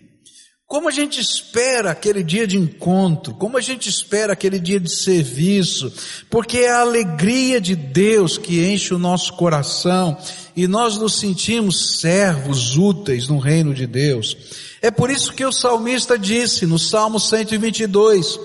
Como 0.70 0.88
a 0.88 0.92
gente 0.92 1.20
espera 1.20 1.90
aquele 1.90 2.24
dia 2.24 2.46
de 2.46 2.56
encontro, 2.56 3.34
como 3.34 3.58
a 3.58 3.62
gente 3.62 3.90
espera 3.90 4.34
aquele 4.34 4.60
dia 4.60 4.80
de 4.80 4.88
serviço, 4.88 5.92
porque 6.30 6.60
é 6.60 6.70
a 6.70 6.82
alegria 6.82 7.60
de 7.60 7.76
Deus 7.76 8.38
que 8.38 8.64
enche 8.64 8.94
o 8.94 9.00
nosso 9.00 9.34
coração 9.34 10.16
e 10.56 10.68
nós 10.68 10.96
nos 10.96 11.20
sentimos 11.20 12.00
servos 12.00 12.78
úteis 12.78 13.28
no 13.28 13.40
reino 13.40 13.74
de 13.74 13.88
Deus. 13.88 14.38
É 14.80 14.92
por 14.92 15.10
isso 15.10 15.34
que 15.34 15.44
o 15.44 15.52
salmista 15.52 16.20
disse 16.20 16.68
no 16.68 16.78
Salmo 16.78 17.20
122, 17.20 18.40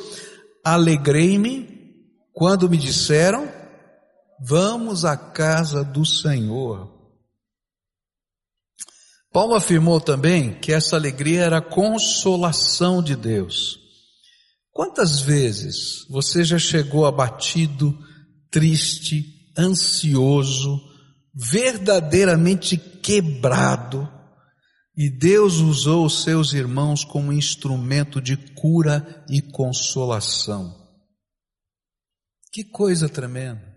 alegrei-me 0.64 1.68
quando 2.32 2.70
me 2.70 2.78
disseram, 2.78 3.46
vamos 4.40 5.04
à 5.04 5.14
casa 5.14 5.84
do 5.84 6.06
Senhor. 6.06 6.93
Paulo 9.34 9.56
afirmou 9.56 10.00
também 10.00 10.54
que 10.60 10.72
essa 10.72 10.94
alegria 10.94 11.42
era 11.42 11.58
a 11.58 11.60
consolação 11.60 13.02
de 13.02 13.16
Deus. 13.16 13.80
Quantas 14.70 15.20
vezes 15.20 16.06
você 16.08 16.44
já 16.44 16.56
chegou 16.56 17.04
abatido, 17.04 17.98
triste, 18.48 19.24
ansioso, 19.58 20.80
verdadeiramente 21.34 22.76
quebrado, 22.76 24.08
e 24.96 25.10
Deus 25.10 25.54
usou 25.54 26.06
os 26.06 26.22
seus 26.22 26.52
irmãos 26.52 27.04
como 27.04 27.32
instrumento 27.32 28.20
de 28.20 28.36
cura 28.36 29.24
e 29.28 29.42
consolação? 29.42 30.72
Que 32.52 32.62
coisa 32.62 33.08
tremenda! 33.08 33.76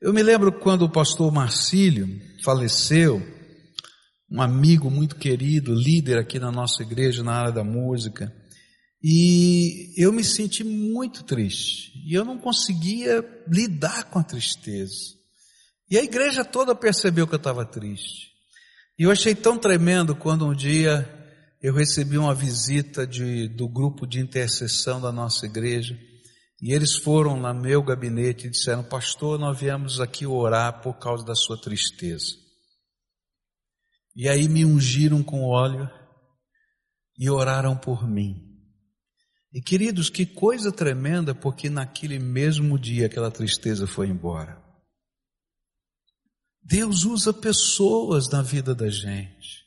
Eu 0.00 0.14
me 0.14 0.22
lembro 0.22 0.52
quando 0.52 0.82
o 0.82 0.92
pastor 0.92 1.32
Marcílio 1.32 2.06
faleceu, 2.44 3.37
um 4.30 4.42
amigo 4.42 4.90
muito 4.90 5.16
querido, 5.16 5.74
líder 5.74 6.18
aqui 6.18 6.38
na 6.38 6.52
nossa 6.52 6.82
igreja 6.82 7.22
na 7.22 7.32
área 7.32 7.52
da 7.52 7.64
música. 7.64 8.32
E 9.02 9.94
eu 9.96 10.12
me 10.12 10.22
senti 10.22 10.62
muito 10.62 11.22
triste. 11.24 11.92
E 12.06 12.14
eu 12.14 12.24
não 12.24 12.38
conseguia 12.38 13.24
lidar 13.48 14.04
com 14.04 14.18
a 14.18 14.24
tristeza. 14.24 15.16
E 15.90 15.96
a 15.96 16.02
igreja 16.02 16.44
toda 16.44 16.74
percebeu 16.74 17.26
que 17.26 17.34
eu 17.34 17.38
estava 17.38 17.64
triste. 17.64 18.28
E 18.98 19.04
eu 19.04 19.10
achei 19.10 19.34
tão 19.34 19.56
tremendo 19.56 20.14
quando 20.14 20.46
um 20.46 20.54
dia 20.54 21.08
eu 21.62 21.72
recebi 21.72 22.18
uma 22.18 22.34
visita 22.34 23.06
de, 23.06 23.48
do 23.48 23.68
grupo 23.68 24.06
de 24.06 24.20
intercessão 24.20 25.00
da 25.00 25.10
nossa 25.10 25.46
igreja. 25.46 25.98
E 26.60 26.72
eles 26.74 26.96
foram 26.96 27.36
no 27.36 27.54
meu 27.54 27.82
gabinete 27.82 28.46
e 28.46 28.50
disseram, 28.50 28.82
pastor, 28.82 29.38
nós 29.38 29.58
viemos 29.58 30.00
aqui 30.00 30.26
orar 30.26 30.82
por 30.82 30.98
causa 30.98 31.24
da 31.24 31.34
sua 31.34 31.58
tristeza. 31.58 32.47
E 34.20 34.28
aí 34.28 34.48
me 34.48 34.64
ungiram 34.64 35.22
com 35.22 35.44
óleo 35.44 35.88
e 37.16 37.30
oraram 37.30 37.76
por 37.76 38.04
mim. 38.04 38.34
E 39.52 39.62
queridos, 39.62 40.10
que 40.10 40.26
coisa 40.26 40.72
tremenda, 40.72 41.36
porque 41.36 41.70
naquele 41.70 42.18
mesmo 42.18 42.76
dia 42.76 43.06
aquela 43.06 43.30
tristeza 43.30 43.86
foi 43.86 44.08
embora. 44.08 44.60
Deus 46.60 47.04
usa 47.04 47.32
pessoas 47.32 48.28
na 48.28 48.42
vida 48.42 48.74
da 48.74 48.90
gente. 48.90 49.64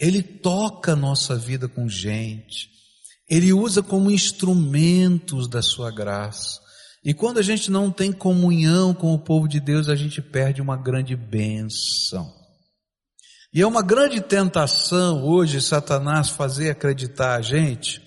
Ele 0.00 0.20
toca 0.20 0.94
a 0.94 0.96
nossa 0.96 1.36
vida 1.36 1.68
com 1.68 1.88
gente. 1.88 2.68
Ele 3.30 3.52
usa 3.52 3.84
como 3.84 4.10
instrumentos 4.10 5.48
da 5.48 5.62
sua 5.62 5.92
graça. 5.92 6.60
E 7.04 7.14
quando 7.14 7.38
a 7.38 7.42
gente 7.42 7.70
não 7.70 7.92
tem 7.92 8.10
comunhão 8.10 8.92
com 8.92 9.14
o 9.14 9.18
povo 9.20 9.46
de 9.46 9.60
Deus, 9.60 9.88
a 9.88 9.94
gente 9.94 10.20
perde 10.20 10.60
uma 10.60 10.76
grande 10.76 11.14
bênção. 11.14 12.35
E 13.56 13.62
é 13.62 13.66
uma 13.66 13.80
grande 13.80 14.20
tentação 14.20 15.24
hoje 15.24 15.62
Satanás 15.62 16.28
fazer 16.28 16.68
acreditar 16.68 17.36
a 17.36 17.40
gente 17.40 18.02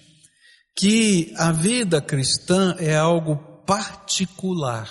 que 0.77 1.33
a 1.37 1.51
vida 1.51 1.99
cristã 1.99 2.75
é 2.77 2.95
algo 2.95 3.35
particular. 3.65 4.87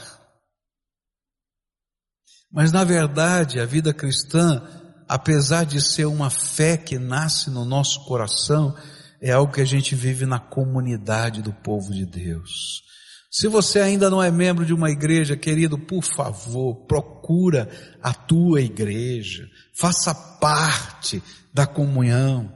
Mas 2.50 2.72
na 2.72 2.82
verdade, 2.82 3.60
a 3.60 3.64
vida 3.64 3.94
cristã, 3.94 4.60
apesar 5.08 5.62
de 5.62 5.80
ser 5.80 6.06
uma 6.06 6.28
fé 6.28 6.76
que 6.76 6.98
nasce 6.98 7.50
no 7.50 7.64
nosso 7.64 8.04
coração, 8.04 8.76
é 9.22 9.30
algo 9.30 9.52
que 9.52 9.60
a 9.60 9.64
gente 9.64 9.94
vive 9.94 10.26
na 10.26 10.40
comunidade 10.40 11.40
do 11.40 11.52
povo 11.52 11.94
de 11.94 12.04
Deus. 12.04 12.82
Se 13.30 13.46
você 13.46 13.78
ainda 13.78 14.10
não 14.10 14.20
é 14.20 14.30
membro 14.30 14.64
de 14.64 14.72
uma 14.72 14.90
igreja, 14.90 15.36
querido, 15.36 15.78
por 15.78 16.02
favor, 16.02 16.86
procura 16.86 17.68
a 18.02 18.12
tua 18.12 18.60
igreja, 18.60 19.46
faça 19.78 20.12
parte 20.12 21.22
da 21.54 21.64
comunhão. 21.64 22.52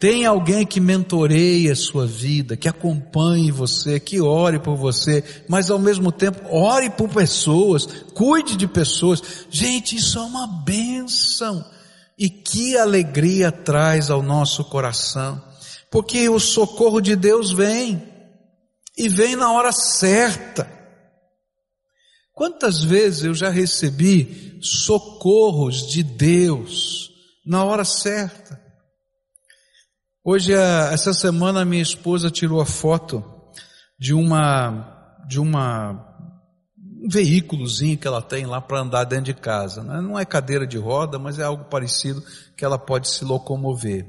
Tem 0.00 0.26
alguém 0.26 0.66
que 0.66 0.80
mentoreie 0.80 1.70
a 1.70 1.76
sua 1.76 2.04
vida, 2.04 2.56
que 2.56 2.68
acompanhe 2.68 3.52
você, 3.52 4.00
que 4.00 4.20
ore 4.20 4.58
por 4.58 4.74
você, 4.74 5.22
mas 5.48 5.70
ao 5.70 5.78
mesmo 5.78 6.10
tempo 6.10 6.40
ore 6.50 6.90
por 6.90 7.08
pessoas, 7.08 7.86
cuide 8.12 8.56
de 8.56 8.66
pessoas. 8.66 9.22
Gente, 9.48 9.94
isso 9.94 10.18
é 10.18 10.22
uma 10.22 10.48
benção. 10.64 11.64
E 12.18 12.28
que 12.28 12.76
alegria 12.76 13.52
traz 13.52 14.10
ao 14.10 14.24
nosso 14.24 14.64
coração. 14.64 15.40
Porque 15.88 16.28
o 16.28 16.40
socorro 16.40 17.00
de 17.00 17.14
Deus 17.14 17.52
vem 17.52 18.02
e 18.98 19.08
vem 19.08 19.36
na 19.36 19.52
hora 19.52 19.70
certa. 19.70 20.68
Quantas 22.32 22.82
vezes 22.82 23.22
eu 23.22 23.34
já 23.34 23.50
recebi 23.50 24.51
socorros 24.62 25.86
de 25.88 26.02
Deus 26.02 27.10
na 27.44 27.64
hora 27.64 27.84
certa? 27.84 28.60
Hoje, 30.24 30.52
essa 30.52 31.12
semana, 31.12 31.64
minha 31.64 31.82
esposa 31.82 32.30
tirou 32.30 32.60
a 32.60 32.66
foto 32.66 33.24
de 33.98 34.14
uma, 34.14 35.18
de 35.28 35.40
uma, 35.40 36.16
um 36.78 37.08
veículozinho 37.08 37.98
que 37.98 38.06
ela 38.06 38.22
tem 38.22 38.46
lá 38.46 38.60
para 38.60 38.80
andar 38.80 39.02
dentro 39.02 39.26
de 39.26 39.34
casa. 39.34 39.82
Né? 39.82 40.00
Não 40.00 40.16
é 40.16 40.24
cadeira 40.24 40.64
de 40.64 40.78
roda, 40.78 41.18
mas 41.18 41.40
é 41.40 41.42
algo 41.42 41.64
parecido 41.64 42.22
que 42.56 42.64
ela 42.64 42.78
pode 42.78 43.08
se 43.08 43.24
locomover. 43.24 44.06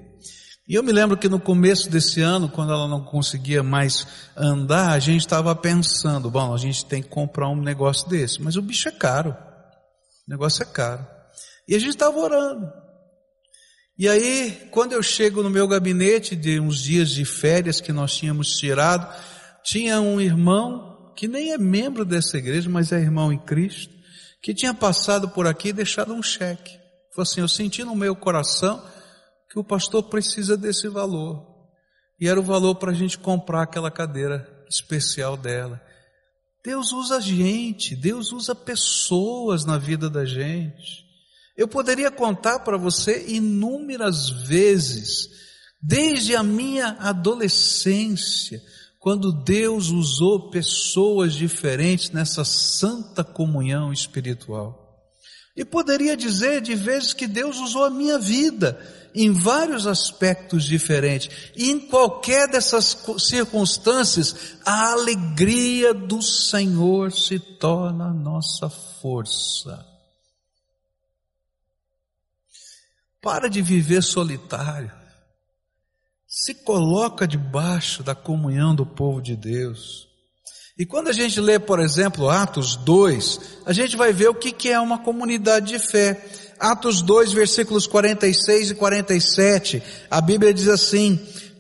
E 0.68 0.76
eu 0.76 0.84
me 0.84 0.92
lembro 0.92 1.18
que 1.18 1.28
no 1.28 1.40
começo 1.40 1.90
desse 1.90 2.22
ano, 2.22 2.48
quando 2.48 2.72
ela 2.72 2.88
não 2.88 3.04
conseguia 3.04 3.64
mais 3.64 4.08
andar, 4.38 4.92
a 4.92 5.00
gente 5.00 5.22
estava 5.22 5.54
pensando, 5.56 6.30
bom, 6.30 6.54
a 6.54 6.58
gente 6.58 6.86
tem 6.86 7.02
que 7.02 7.10
comprar 7.10 7.50
um 7.50 7.62
negócio 7.62 8.08
desse, 8.08 8.42
mas 8.42 8.56
o 8.56 8.62
bicho 8.62 8.88
é 8.88 8.92
caro. 8.92 9.36
O 10.28 10.32
negócio 10.32 10.64
é 10.64 10.66
caro. 10.66 11.06
E 11.68 11.76
a 11.76 11.80
gente 11.80 11.92
estava 11.92 12.18
orando. 12.18 12.72
E 13.98 14.10
aí, 14.10 14.68
quando 14.72 14.94
eu 14.94 15.04
chego 15.04 15.44
no 15.44 15.50
meu 15.50 15.68
gabinete 15.68 16.36
de 16.36 16.60
uns 16.60 16.80
dias 16.80 17.12
de 17.12 17.26
férias 17.26 17.80
que 17.80 17.94
nós 17.94 18.16
tínhamos 18.16 18.58
tirado, 18.58 19.08
tinha 19.64 20.02
um 20.02 20.20
irmão 20.20 21.14
que 21.16 21.28
nem 21.28 21.52
é 21.52 21.58
membro 21.58 22.04
dessa 22.04 22.38
igreja, 22.38 22.70
mas 22.70 22.92
é 22.92 23.00
irmão 23.00 23.32
em 23.32 23.38
Cristo, 23.38 23.94
que 24.42 24.54
tinha 24.54 24.74
passado 24.74 25.30
por 25.30 25.46
aqui 25.46 25.70
e 25.70 25.74
deixado 25.74 26.14
um 26.14 26.24
cheque. 26.24 26.72
Falou 27.14 27.22
assim, 27.22 27.42
eu 27.42 27.48
senti 27.48 27.84
no 27.84 27.96
meu 27.96 28.16
coração 28.16 28.84
que 29.50 29.60
o 29.60 29.64
pastor 29.64 30.04
precisa 30.04 30.58
desse 30.58 30.88
valor. 30.88 31.46
E 32.20 32.28
era 32.28 32.40
o 32.40 32.44
valor 32.44 32.76
para 32.76 32.92
a 32.92 32.96
gente 32.96 33.20
comprar 33.20 33.62
aquela 33.62 33.92
cadeira 33.92 34.50
especial 34.68 35.38
dela. 35.38 35.80
Deus 36.64 36.94
usa 36.94 37.20
gente, 37.20 37.96
Deus 37.96 38.32
usa 38.32 38.56
pessoas 38.56 39.66
na 39.66 39.78
vida 39.78 40.10
da 40.10 40.26
gente. 40.26 41.04
Eu 41.58 41.68
poderia 41.68 42.10
contar 42.10 42.60
para 42.60 42.78
você 42.78 43.26
inúmeras 43.28 44.30
vezes, 44.30 45.30
desde 45.82 46.36
a 46.36 46.42
minha 46.42 46.96
adolescência, 47.00 48.64
quando 48.98 49.34
Deus 49.34 49.90
usou 49.90 50.50
pessoas 50.50 51.34
diferentes 51.34 52.12
nessa 52.12 52.46
santa 52.46 53.24
comunhão 53.24 53.92
espiritual. 53.92 54.83
E 55.56 55.64
poderia 55.64 56.18
dizer 56.18 56.62
de 56.62 56.74
vezes 56.74 57.14
que 57.14 57.28
Deus 57.28 57.60
usou 57.60 57.84
a 57.84 57.90
minha 57.90 58.18
vida 58.18 58.80
em 59.14 59.32
vários 59.32 59.86
aspectos 59.86 60.64
diferentes. 60.64 61.52
E 61.56 61.70
em 61.70 61.80
qualquer 61.80 62.48
dessas 62.50 62.98
circunstâncias, 63.20 64.58
a 64.66 64.92
alegria 64.92 65.94
do 65.94 66.22
Senhor 66.22 67.12
se 67.12 67.40
torna 67.40 68.06
a 68.06 68.14
nossa 68.14 68.70
força. 68.70 69.86
Para 73.22 73.48
de 73.48 73.62
viver 73.62 74.02
solitário. 74.02 74.92
Se 76.28 76.56
coloca 76.56 77.28
debaixo 77.28 78.02
da 78.02 78.16
comunhão 78.16 78.74
do 78.74 78.86
povo 78.86 79.22
de 79.22 79.36
Deus. 79.36 80.13
E 80.76 80.88
quando 80.88 81.08
a 81.08 81.12
gente 81.12 81.40
lê, 81.40 81.60
por 81.60 81.80
exemplo, 81.80 82.28
Atos 82.28 82.76
2, 82.78 83.40
a 83.64 83.72
gente 83.72 83.96
vai 83.96 84.12
ver 84.12 84.30
o 84.30 84.34
que, 84.34 84.70
é 84.70 84.80
uma 84.80 84.98
comunidade 84.98 85.68
de 85.68 85.78
fé. 85.78 86.26
Atos 86.60 87.00
2, 87.04 87.32
versículos 87.32 87.86
46 87.86 88.72
e 88.72 88.74
47, 88.74 89.84
a 90.10 90.20
Bíblia 90.20 90.52
diz 90.52 90.68
assim, 90.68 91.20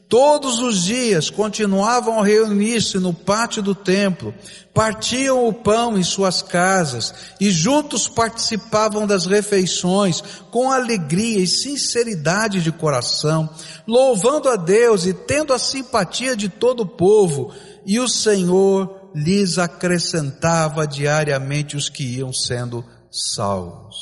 Todos 0.09 0.57
os 0.57 0.83
dias 0.83 1.29
continuavam 1.29 2.19
a 2.19 2.25
reunir-se 2.25 2.97
no 2.97 3.13
pátio 3.13 3.61
do 3.61 3.75
templo, 3.75 4.33
partiam 4.73 5.47
o 5.47 5.53
pão 5.53 5.95
em 5.95 6.03
suas 6.03 6.41
casas 6.41 7.13
e 7.39 7.51
juntos 7.51 8.07
participavam 8.07 9.05
das 9.05 9.27
refeições 9.27 10.23
com 10.49 10.71
alegria 10.71 11.39
e 11.39 11.47
sinceridade 11.47 12.61
de 12.61 12.71
coração, 12.71 13.47
louvando 13.87 14.49
a 14.49 14.55
Deus 14.55 15.05
e 15.05 15.13
tendo 15.13 15.53
a 15.53 15.59
simpatia 15.59 16.35
de 16.35 16.49
todo 16.49 16.81
o 16.81 16.87
povo, 16.87 17.51
e 17.85 17.99
o 17.99 18.07
Senhor 18.07 19.02
lhes 19.15 19.57
acrescentava 19.57 20.87
diariamente 20.87 21.75
os 21.75 21.89
que 21.89 22.03
iam 22.03 22.33
sendo 22.33 22.83
salvos. 23.11 23.95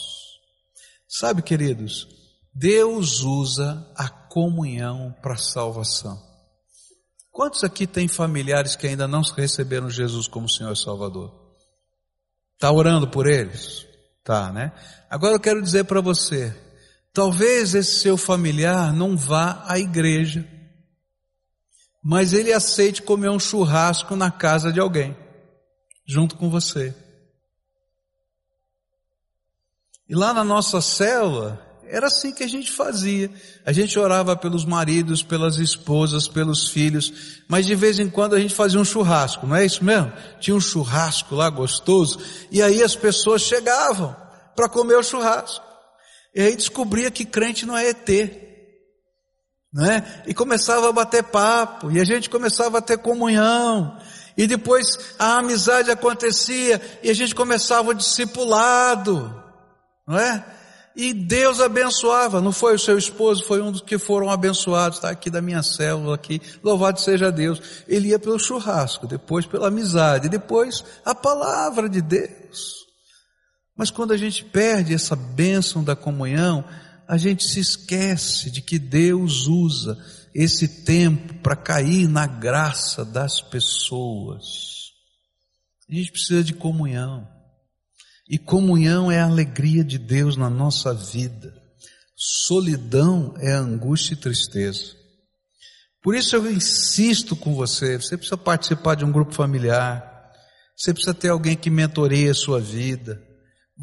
Sabe, 1.08 1.42
queridos, 1.42 2.08
Deus 2.54 3.22
usa 3.22 3.86
a 3.96 4.08
comunhão 4.08 5.16
para 5.22 5.38
salvação. 5.38 6.18
Quantos 7.32 7.64
aqui 7.64 7.88
têm 7.88 8.08
familiares 8.08 8.76
que 8.76 8.88
ainda 8.88 9.08
não 9.08 9.22
receberam 9.22 9.90
Jesus 9.90 10.28
como 10.28 10.50
Senhor 10.50 10.74
e 10.74 10.78
Salvador? 10.78 11.32
Está 12.54 12.72
orando 12.72 13.08
por 13.08 13.26
eles? 13.26 13.86
Tá, 14.24 14.52
né? 14.52 14.72
Agora 15.10 15.36
eu 15.36 15.40
quero 15.40 15.62
dizer 15.62 15.86
para 15.86 16.02
você, 16.02 16.56
talvez 17.14 17.74
esse 17.74 18.00
seu 18.00 18.18
familiar 18.18 18.94
não 18.94 19.18
vá 19.18 19.64
à 19.66 19.80
igreja, 19.80 20.48
mas 22.04 22.34
ele 22.34 22.52
aceite 22.52 23.02
comer 23.02 23.30
um 23.30 23.40
churrasco 23.40 24.16
na 24.16 24.32
casa 24.32 24.72
de 24.72 24.80
alguém, 24.80 25.16
junto 26.06 26.36
com 26.36 26.50
você. 26.50 26.94
E 30.10 30.16
lá 30.16 30.34
na 30.34 30.44
nossa 30.44 30.82
célula, 30.82 31.72
era 31.86 32.08
assim 32.08 32.34
que 32.34 32.44
a 32.44 32.48
gente 32.48 32.72
fazia. 32.72 33.30
A 33.66 33.72
gente 33.72 33.98
orava 34.00 34.36
pelos 34.36 34.66
maridos, 34.66 35.22
pelas 35.22 35.58
esposas, 35.58 36.28
pelos 36.28 36.70
filhos, 36.70 37.44
mas 37.48 37.66
de 37.66 37.76
vez 37.76 38.00
em 38.00 38.10
quando 38.10 38.34
a 38.34 38.40
gente 38.40 38.54
fazia 38.54 38.80
um 38.80 38.86
churrasco, 38.86 39.46
não 39.46 39.56
é 39.56 39.66
isso 39.66 39.84
mesmo? 39.84 40.12
Tinha 40.40 40.56
um 40.56 40.60
churrasco 40.60 41.36
lá 41.36 41.50
gostoso, 41.50 42.20
e 42.50 42.62
aí 42.62 42.82
as 42.82 42.96
pessoas 42.96 43.42
chegavam 43.42 44.16
para 44.56 44.68
comer 44.68 44.96
o 44.96 45.04
churrasco. 45.04 45.64
E 46.34 46.42
aí 46.42 46.56
descobria 46.56 47.12
que 47.12 47.26
crente 47.26 47.66
não 47.66 47.78
é 47.78 47.90
ET 47.90 48.51
né? 49.74 50.24
E 50.28 50.34
começava 50.34 50.90
a 50.90 50.92
bater 50.92 51.24
papo, 51.24 51.92
e 51.92 52.00
a 52.00 52.04
gente 52.04 52.30
começava 52.30 52.80
a 52.80 52.82
ter 52.82 52.98
comunhão, 52.98 53.98
e 54.38 54.48
depois 54.48 55.16
a 55.18 55.38
amizade 55.38 55.92
acontecia, 55.92 56.82
e 57.04 57.10
a 57.10 57.14
gente 57.14 57.34
começava 57.34 57.90
o 57.90 57.94
discipulado, 57.94 59.34
não 60.08 60.18
é? 60.18 60.46
E 60.94 61.14
Deus 61.14 61.62
abençoava, 61.62 62.42
não 62.42 62.52
foi 62.52 62.76
o 62.76 62.80
seu 62.80 62.98
esposo, 62.98 63.46
foi 63.46 63.62
um 63.62 63.72
dos 63.72 63.82
que 63.82 63.98
foram 63.98 64.30
abençoados, 64.30 64.98
está 64.98 65.10
aqui 65.10 65.30
da 65.30 65.42
minha 65.42 65.64
célula 65.64 66.16
aqui, 66.16 66.42
louvado 66.62 67.00
seja 67.00 67.32
Deus. 67.32 67.62
Ele 67.88 68.10
ia 68.10 68.20
pelo 68.20 68.38
churrasco, 68.38 69.08
depois 69.08 69.46
pela 69.46 69.70
amizade, 69.70 70.28
depois 70.28 70.84
a 71.06 71.16
palavra 71.16 71.88
de 71.88 72.02
Deus. 72.02 72.82
Mas 73.76 73.90
quando 73.90 74.12
a 74.12 74.18
gente 74.18 74.44
perde 74.44 74.94
essa 74.94 75.16
bênção 75.16 75.82
da 75.82 75.96
comunhão, 75.96 76.66
a 77.08 77.18
gente 77.18 77.44
se 77.44 77.60
esquece 77.60 78.50
de 78.50 78.62
que 78.62 78.80
Deus 78.80 79.48
usa 79.48 79.98
esse 80.34 80.68
tempo 80.84 81.34
para 81.36 81.56
cair 81.56 82.08
na 82.08 82.26
graça 82.26 83.04
das 83.04 83.42
pessoas. 83.42 84.92
A 85.90 85.94
gente 85.94 86.12
precisa 86.12 86.44
de 86.44 86.54
comunhão. 86.54 87.28
E 88.30 88.38
comunhão 88.38 89.12
é 89.12 89.20
a 89.20 89.26
alegria 89.26 89.84
de 89.84 89.98
Deus 89.98 90.38
na 90.38 90.50
nossa 90.50 90.94
vida. 90.94 91.54
Solidão 92.16 93.34
é 93.40 93.52
angústia 93.52 94.14
e 94.14 94.18
tristeza. 94.18 94.96
Por 96.02 96.16
isso 96.16 96.36
eu 96.36 96.50
insisto 96.50 97.36
com 97.36 97.54
você, 97.54 97.98
você 97.98 98.18
precisa 98.18 98.38
participar 98.38 98.96
de 98.96 99.06
um 99.06 99.12
grupo 99.12 99.34
familiar, 99.34 100.32
você 100.76 100.94
precisa 100.94 101.14
ter 101.14 101.30
alguém 101.30 101.56
que 101.56 101.70
mentoreie 101.70 102.30
a 102.30 102.34
sua 102.34 102.60
vida, 102.60 103.22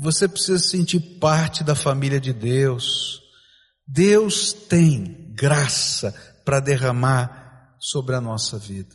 você 0.00 0.28
precisa 0.28 0.60
sentir 0.60 1.00
parte 1.18 1.64
da 1.64 1.74
família 1.74 2.20
de 2.20 2.32
Deus. 2.32 3.20
Deus 3.84 4.52
tem 4.52 5.34
graça 5.34 6.14
para 6.44 6.60
derramar 6.60 7.74
sobre 7.80 8.14
a 8.14 8.20
nossa 8.20 8.56
vida. 8.58 8.94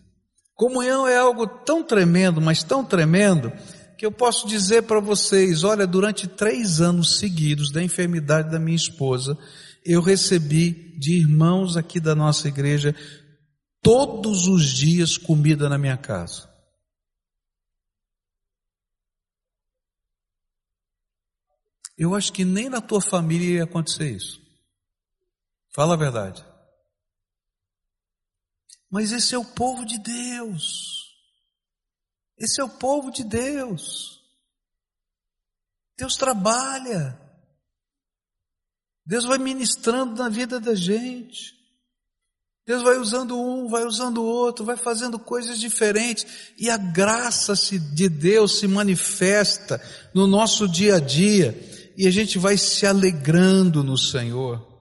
Comunhão 0.55 1.05
é 1.05 1.17
algo 1.17 1.45
tão 1.45 1.83
tremendo, 1.83 2.39
mas 2.39 2.63
tão 2.63 2.85
tremendo, 2.85 3.51
que 3.97 4.05
eu 4.05 4.11
posso 4.11 4.47
dizer 4.47 4.83
para 4.83 5.01
vocês: 5.01 5.65
olha, 5.65 5.85
durante 5.85 6.25
três 6.25 6.79
anos 6.79 7.17
seguidos 7.17 7.69
da 7.69 7.83
enfermidade 7.83 8.49
da 8.49 8.59
minha 8.59 8.75
esposa, 8.75 9.37
eu 9.85 10.01
recebi 10.01 10.97
de 10.97 11.17
irmãos 11.17 11.75
aqui 11.75 11.99
da 11.99 12.15
nossa 12.15 12.47
igreja 12.47 12.95
todos 13.81 14.47
os 14.47 14.67
dias 14.67 15.17
comida 15.17 15.67
na 15.67 15.77
minha 15.77 15.97
casa. 15.97 16.52
Eu 21.97 22.15
acho 22.15 22.33
que 22.33 22.43
nem 22.43 22.69
na 22.69 22.81
tua 22.81 23.01
família 23.01 23.57
ia 23.57 23.63
acontecer 23.63 24.11
isso. 24.11 24.41
Fala 25.73 25.93
a 25.93 25.97
verdade. 25.97 26.43
Mas 28.89 29.11
esse 29.11 29.33
é 29.33 29.37
o 29.37 29.45
povo 29.45 29.85
de 29.85 29.97
Deus. 29.99 31.15
Esse 32.37 32.61
é 32.61 32.63
o 32.63 32.69
povo 32.69 33.11
de 33.11 33.23
Deus. 33.23 34.21
Deus 35.97 36.15
trabalha. 36.15 37.19
Deus 39.05 39.25
vai 39.25 39.37
ministrando 39.37 40.21
na 40.21 40.29
vida 40.29 40.59
da 40.59 40.75
gente. 40.75 41.53
Deus 42.65 42.81
vai 42.81 42.97
usando 42.97 43.37
um, 43.37 43.67
vai 43.67 43.83
usando 43.83 44.19
o 44.19 44.25
outro, 44.25 44.63
vai 44.63 44.77
fazendo 44.77 45.19
coisas 45.19 45.59
diferentes 45.59 46.53
e 46.57 46.69
a 46.69 46.77
graça 46.77 47.53
de 47.93 48.07
Deus 48.07 48.59
se 48.59 48.67
manifesta 48.67 49.81
no 50.13 50.25
nosso 50.25 50.67
dia 50.67 50.95
a 50.95 50.99
dia 50.99 51.53
e 51.97 52.07
a 52.07 52.11
gente 52.11 52.37
vai 52.37 52.57
se 52.57 52.85
alegrando 52.85 53.83
no 53.83 53.97
Senhor. 53.97 54.73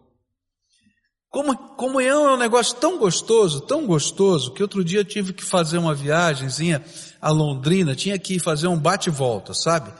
Como, 1.28 1.56
comunhão 1.76 2.28
é 2.28 2.34
um 2.34 2.38
negócio 2.38 2.76
tão 2.76 2.98
gostoso, 2.98 3.62
tão 3.62 3.86
gostoso, 3.86 4.52
que 4.52 4.62
outro 4.62 4.84
dia 4.84 5.00
eu 5.00 5.04
tive 5.04 5.32
que 5.32 5.42
fazer 5.42 5.78
uma 5.78 5.94
viagemzinha 5.94 6.84
a 7.20 7.30
Londrina, 7.30 7.94
tinha 7.94 8.18
que 8.18 8.38
fazer 8.38 8.66
um 8.66 8.78
bate-volta, 8.78 9.54
sabe? 9.54 9.90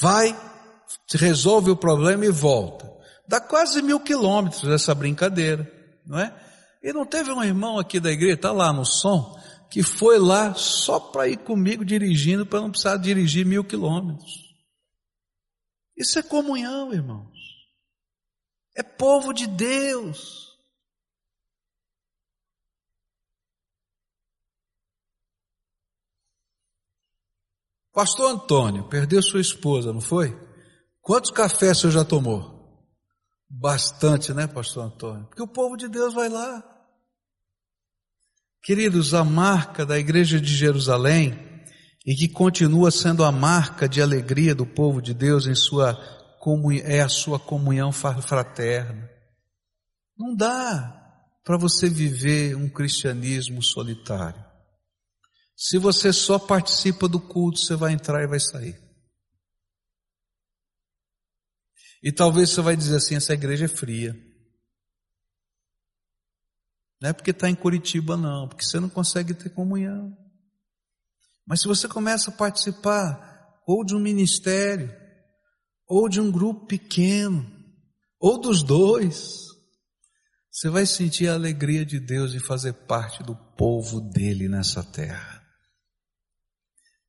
Vai, 0.00 0.34
resolve 1.14 1.70
o 1.70 1.76
problema 1.76 2.24
e 2.24 2.30
volta. 2.30 2.90
Dá 3.28 3.38
quase 3.38 3.82
mil 3.82 4.00
quilômetros 4.00 4.64
essa 4.64 4.94
brincadeira, 4.94 5.70
não 6.06 6.18
é? 6.18 6.34
E 6.82 6.92
não 6.92 7.04
teve 7.04 7.30
um 7.30 7.44
irmão 7.44 7.78
aqui 7.78 8.00
da 8.00 8.10
igreja, 8.10 8.34
está 8.34 8.50
lá 8.50 8.72
no 8.72 8.84
som, 8.84 9.38
que 9.70 9.82
foi 9.82 10.18
lá 10.18 10.54
só 10.54 10.98
para 10.98 11.28
ir 11.28 11.36
comigo 11.36 11.84
dirigindo, 11.84 12.46
para 12.46 12.60
não 12.60 12.70
precisar 12.70 12.96
dirigir 12.96 13.44
mil 13.44 13.62
quilômetros. 13.62 14.41
Isso 15.96 16.18
é 16.18 16.22
comunhão, 16.22 16.92
irmãos. 16.92 17.38
É 18.74 18.82
povo 18.82 19.32
de 19.32 19.46
Deus. 19.46 20.52
Pastor 27.92 28.30
Antônio 28.30 28.88
perdeu 28.88 29.22
sua 29.22 29.40
esposa, 29.40 29.92
não 29.92 30.00
foi? 30.00 30.34
Quantos 31.02 31.30
cafés 31.30 31.76
o 31.76 31.80
senhor 31.82 31.92
já 31.92 32.04
tomou? 32.04 32.88
Bastante, 33.48 34.32
né, 34.32 34.46
Pastor 34.46 34.86
Antônio? 34.86 35.26
Porque 35.26 35.42
o 35.42 35.48
povo 35.48 35.76
de 35.76 35.88
Deus 35.88 36.14
vai 36.14 36.30
lá. 36.30 36.64
Queridos, 38.62 39.12
a 39.12 39.22
marca 39.22 39.84
da 39.84 39.98
igreja 39.98 40.40
de 40.40 40.54
Jerusalém, 40.54 41.51
e 42.04 42.14
que 42.14 42.28
continua 42.28 42.90
sendo 42.90 43.24
a 43.24 43.30
marca 43.30 43.88
de 43.88 44.02
alegria 44.02 44.54
do 44.54 44.66
povo 44.66 45.00
de 45.00 45.14
Deus 45.14 45.46
em 45.46 45.54
sua 45.54 45.98
é 46.82 47.00
a 47.00 47.08
sua 47.08 47.38
comunhão 47.38 47.92
fraterna. 47.92 49.08
Não 50.18 50.34
dá 50.34 50.98
para 51.44 51.56
você 51.56 51.88
viver 51.88 52.56
um 52.56 52.68
cristianismo 52.68 53.62
solitário. 53.62 54.44
Se 55.56 55.78
você 55.78 56.12
só 56.12 56.40
participa 56.40 57.06
do 57.06 57.20
culto, 57.20 57.60
você 57.60 57.76
vai 57.76 57.92
entrar 57.92 58.24
e 58.24 58.26
vai 58.26 58.40
sair. 58.40 58.76
E 62.02 62.10
talvez 62.10 62.50
você 62.50 62.60
vai 62.60 62.74
dizer 62.74 62.96
assim, 62.96 63.14
essa 63.14 63.32
igreja 63.32 63.66
é 63.66 63.68
fria. 63.68 64.12
Não 67.00 67.10
é 67.10 67.12
porque 67.12 67.30
está 67.30 67.48
em 67.48 67.54
Curitiba, 67.54 68.16
não, 68.16 68.48
porque 68.48 68.64
você 68.64 68.80
não 68.80 68.88
consegue 68.88 69.32
ter 69.34 69.50
comunhão. 69.50 70.16
Mas 71.46 71.60
se 71.60 71.68
você 71.68 71.88
começa 71.88 72.30
a 72.30 72.34
participar 72.34 73.60
ou 73.66 73.84
de 73.84 73.94
um 73.94 74.00
ministério, 74.00 74.92
ou 75.86 76.08
de 76.08 76.20
um 76.20 76.30
grupo 76.30 76.66
pequeno, 76.66 77.50
ou 78.18 78.40
dos 78.40 78.62
dois, 78.62 79.48
você 80.50 80.68
vai 80.68 80.86
sentir 80.86 81.28
a 81.28 81.34
alegria 81.34 81.84
de 81.84 81.98
Deus 81.98 82.34
em 82.34 82.38
fazer 82.38 82.72
parte 82.72 83.22
do 83.22 83.34
povo 83.34 84.00
dele 84.00 84.48
nessa 84.48 84.82
terra. 84.82 85.42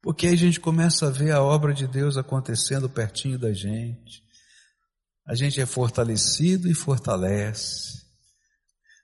Porque 0.01 0.27
aí 0.27 0.33
a 0.33 0.37
gente 0.37 0.59
começa 0.59 1.07
a 1.07 1.11
ver 1.11 1.31
a 1.31 1.41
obra 1.41 1.73
de 1.73 1.87
Deus 1.87 2.17
acontecendo 2.17 2.89
pertinho 2.89 3.37
da 3.39 3.53
gente. 3.53 4.23
A 5.25 5.35
gente 5.35 5.61
é 5.61 5.65
fortalecido 5.65 6.69
e 6.69 6.73
fortalece. 6.73 8.03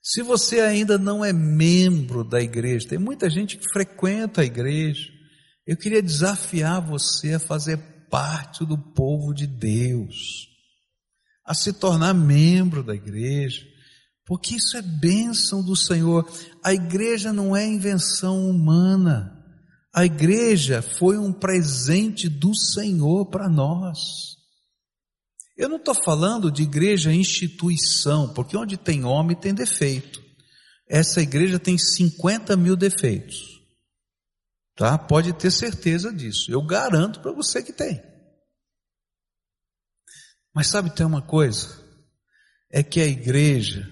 Se 0.02 0.22
você 0.22 0.60
ainda 0.60 0.98
não 0.98 1.24
é 1.24 1.32
membro 1.32 2.24
da 2.24 2.42
igreja, 2.42 2.88
tem 2.88 2.98
muita 2.98 3.30
gente 3.30 3.58
que 3.58 3.72
frequenta 3.72 4.42
a 4.42 4.46
igreja. 4.46 5.19
Eu 5.70 5.78
queria 5.78 6.02
desafiar 6.02 6.82
você 6.82 7.36
a 7.36 7.40
fazer 7.40 7.78
parte 8.10 8.66
do 8.66 8.76
povo 8.76 9.36
de 9.36 9.46
Deus, 9.46 10.48
a 11.46 11.54
se 11.54 11.72
tornar 11.72 12.12
membro 12.12 12.82
da 12.82 12.96
igreja, 12.96 13.68
porque 14.26 14.56
isso 14.56 14.76
é 14.78 14.82
bênção 14.82 15.64
do 15.64 15.76
Senhor. 15.76 16.28
A 16.64 16.74
igreja 16.74 17.32
não 17.32 17.56
é 17.56 17.68
invenção 17.68 18.50
humana. 18.50 19.46
A 19.94 20.04
igreja 20.04 20.82
foi 20.82 21.20
um 21.20 21.32
presente 21.32 22.28
do 22.28 22.56
Senhor 22.56 23.28
para 23.28 23.48
nós. 23.48 24.00
Eu 25.56 25.70
não 25.70 25.78
estou 25.78 25.94
falando 26.04 26.52
de 26.52 26.64
igreja 26.64 27.14
instituição, 27.14 28.34
porque 28.34 28.58
onde 28.58 28.76
tem 28.76 29.06
homem 29.06 29.38
tem 29.38 29.54
defeito. 29.54 30.20
Essa 30.90 31.22
igreja 31.22 31.60
tem 31.60 31.78
50 31.78 32.58
mil 32.58 32.76
defeitos. 32.76 33.49
Tá? 34.80 34.98
Pode 34.98 35.34
ter 35.34 35.52
certeza 35.52 36.10
disso. 36.10 36.50
Eu 36.50 36.62
garanto 36.62 37.20
para 37.20 37.34
você 37.34 37.62
que 37.62 37.74
tem. 37.74 38.02
Mas 40.56 40.68
sabe, 40.70 40.96
tem 40.96 41.06
uma 41.06 41.22
coisa? 41.22 41.68
É 42.72 42.82
que 42.82 43.02
a 43.02 43.06
igreja, 43.06 43.86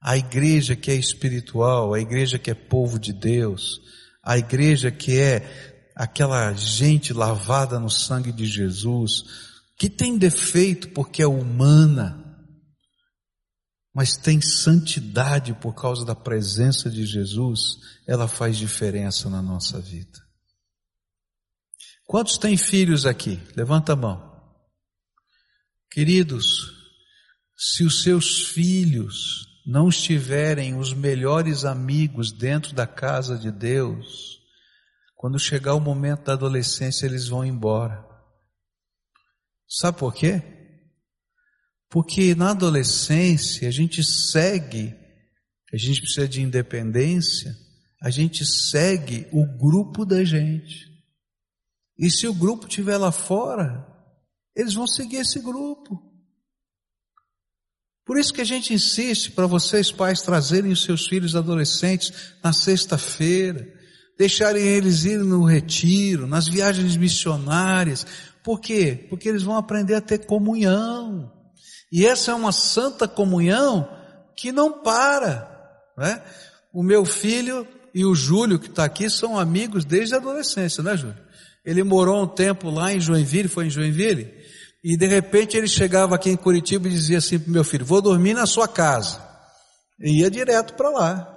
a 0.00 0.16
igreja 0.16 0.76
que 0.76 0.88
é 0.88 0.94
espiritual, 0.94 1.92
a 1.92 2.00
igreja 2.00 2.38
que 2.38 2.48
é 2.48 2.54
povo 2.54 2.96
de 2.96 3.12
Deus, 3.12 3.80
a 4.22 4.38
igreja 4.38 4.92
que 4.92 5.18
é 5.18 5.90
aquela 5.96 6.52
gente 6.52 7.12
lavada 7.12 7.80
no 7.80 7.90
sangue 7.90 8.30
de 8.30 8.46
Jesus, 8.46 9.24
que 9.76 9.90
tem 9.90 10.16
defeito 10.16 10.90
porque 10.90 11.22
é 11.22 11.26
humana, 11.26 12.29
mas 13.94 14.16
tem 14.16 14.40
santidade 14.40 15.52
por 15.54 15.74
causa 15.74 16.04
da 16.04 16.14
presença 16.14 16.88
de 16.88 17.04
Jesus, 17.04 17.78
ela 18.06 18.28
faz 18.28 18.56
diferença 18.56 19.28
na 19.28 19.42
nossa 19.42 19.80
vida. 19.80 20.18
Quantos 22.06 22.38
têm 22.38 22.56
filhos 22.56 23.06
aqui? 23.06 23.40
Levanta 23.56 23.92
a 23.92 23.96
mão. 23.96 24.30
Queridos, 25.90 26.72
se 27.56 27.84
os 27.84 28.02
seus 28.02 28.46
filhos 28.46 29.46
não 29.66 29.88
estiverem 29.88 30.76
os 30.76 30.92
melhores 30.94 31.64
amigos 31.64 32.32
dentro 32.32 32.74
da 32.74 32.86
casa 32.86 33.38
de 33.38 33.50
Deus, 33.50 34.40
quando 35.14 35.38
chegar 35.38 35.74
o 35.74 35.80
momento 35.80 36.24
da 36.24 36.32
adolescência, 36.32 37.06
eles 37.06 37.28
vão 37.28 37.44
embora. 37.44 38.04
Sabe 39.68 39.98
por 39.98 40.14
quê? 40.14 40.59
Porque 41.90 42.36
na 42.36 42.52
adolescência 42.52 43.68
a 43.68 43.70
gente 43.72 44.02
segue, 44.04 44.94
a 45.72 45.76
gente 45.76 46.00
precisa 46.00 46.28
de 46.28 46.40
independência, 46.40 47.52
a 48.00 48.08
gente 48.10 48.46
segue 48.46 49.26
o 49.32 49.44
grupo 49.44 50.06
da 50.06 50.22
gente. 50.22 50.88
E 51.98 52.08
se 52.08 52.28
o 52.28 52.32
grupo 52.32 52.66
estiver 52.66 52.96
lá 52.96 53.10
fora, 53.10 53.86
eles 54.56 54.72
vão 54.72 54.86
seguir 54.86 55.16
esse 55.16 55.40
grupo. 55.40 56.00
Por 58.06 58.18
isso 58.18 58.32
que 58.32 58.40
a 58.40 58.44
gente 58.44 58.72
insiste 58.72 59.32
para 59.32 59.46
vocês, 59.46 59.90
pais, 59.90 60.22
trazerem 60.22 60.70
os 60.70 60.84
seus 60.84 61.06
filhos 61.08 61.34
adolescentes 61.34 62.34
na 62.42 62.52
sexta-feira, 62.52 63.68
deixarem 64.16 64.62
eles 64.62 65.04
ir 65.04 65.18
no 65.18 65.44
retiro, 65.44 66.26
nas 66.26 66.46
viagens 66.46 66.96
missionárias. 66.96 68.06
Por 68.44 68.60
quê? 68.60 69.06
Porque 69.08 69.28
eles 69.28 69.42
vão 69.42 69.56
aprender 69.56 69.94
a 69.94 70.00
ter 70.00 70.24
comunhão. 70.24 71.39
E 71.90 72.06
essa 72.06 72.30
é 72.30 72.34
uma 72.34 72.52
santa 72.52 73.08
comunhão 73.08 73.88
que 74.36 74.52
não 74.52 74.80
para. 74.82 75.50
Né? 75.96 76.22
O 76.72 76.82
meu 76.82 77.04
filho 77.04 77.66
e 77.94 78.04
o 78.04 78.14
Júlio, 78.14 78.58
que 78.58 78.68
está 78.68 78.84
aqui, 78.84 79.10
são 79.10 79.38
amigos 79.38 79.84
desde 79.84 80.14
a 80.14 80.18
adolescência, 80.18 80.82
né, 80.82 80.96
Júlio? 80.96 81.18
Ele 81.64 81.82
morou 81.82 82.22
um 82.22 82.26
tempo 82.26 82.70
lá 82.70 82.92
em 82.92 83.00
Joinville, 83.00 83.48
foi 83.48 83.66
em 83.66 83.70
Joinville? 83.70 84.32
E 84.82 84.96
de 84.96 85.06
repente 85.06 85.56
ele 85.56 85.68
chegava 85.68 86.14
aqui 86.14 86.30
em 86.30 86.36
Curitiba 86.36 86.88
e 86.88 86.90
dizia 86.90 87.18
assim 87.18 87.38
para 87.38 87.52
meu 87.52 87.64
filho: 87.64 87.84
Vou 87.84 88.00
dormir 88.00 88.32
na 88.32 88.46
sua 88.46 88.66
casa. 88.66 89.20
E 90.00 90.20
ia 90.20 90.30
direto 90.30 90.74
para 90.74 90.88
lá. 90.88 91.36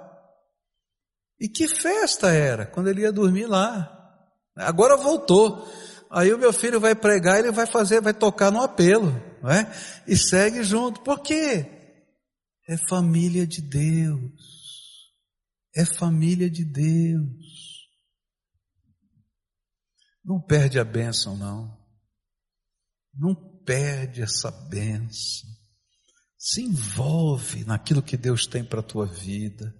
E 1.38 1.48
que 1.48 1.68
festa 1.68 2.30
era 2.30 2.64
quando 2.64 2.88
ele 2.88 3.02
ia 3.02 3.12
dormir 3.12 3.46
lá. 3.46 3.90
Agora 4.56 4.96
voltou. 4.96 5.68
Aí 6.10 6.32
o 6.32 6.38
meu 6.38 6.52
filho 6.52 6.80
vai 6.80 6.94
pregar, 6.94 7.38
ele 7.38 7.50
vai 7.50 7.66
fazer, 7.66 8.00
vai 8.00 8.14
tocar 8.14 8.50
no 8.50 8.62
apelo, 8.62 9.20
não 9.44 9.50
é? 9.50 9.70
E 10.08 10.16
segue 10.16 10.64
junto. 10.64 11.02
Por 11.02 11.20
quê? 11.20 11.66
É 12.66 12.78
família 12.88 13.46
de 13.46 13.60
Deus. 13.60 15.12
É 15.76 15.84
família 15.84 16.48
de 16.48 16.64
Deus. 16.64 17.90
Não 20.24 20.40
perde 20.40 20.78
a 20.78 20.84
bênção, 20.84 21.36
não. 21.36 21.78
Não 23.12 23.34
perde 23.66 24.22
essa 24.22 24.50
benção. 24.50 25.50
Se 26.38 26.62
envolve 26.62 27.66
naquilo 27.66 28.02
que 28.02 28.16
Deus 28.16 28.46
tem 28.46 28.64
para 28.64 28.80
a 28.80 28.82
tua 28.82 29.04
vida. 29.04 29.74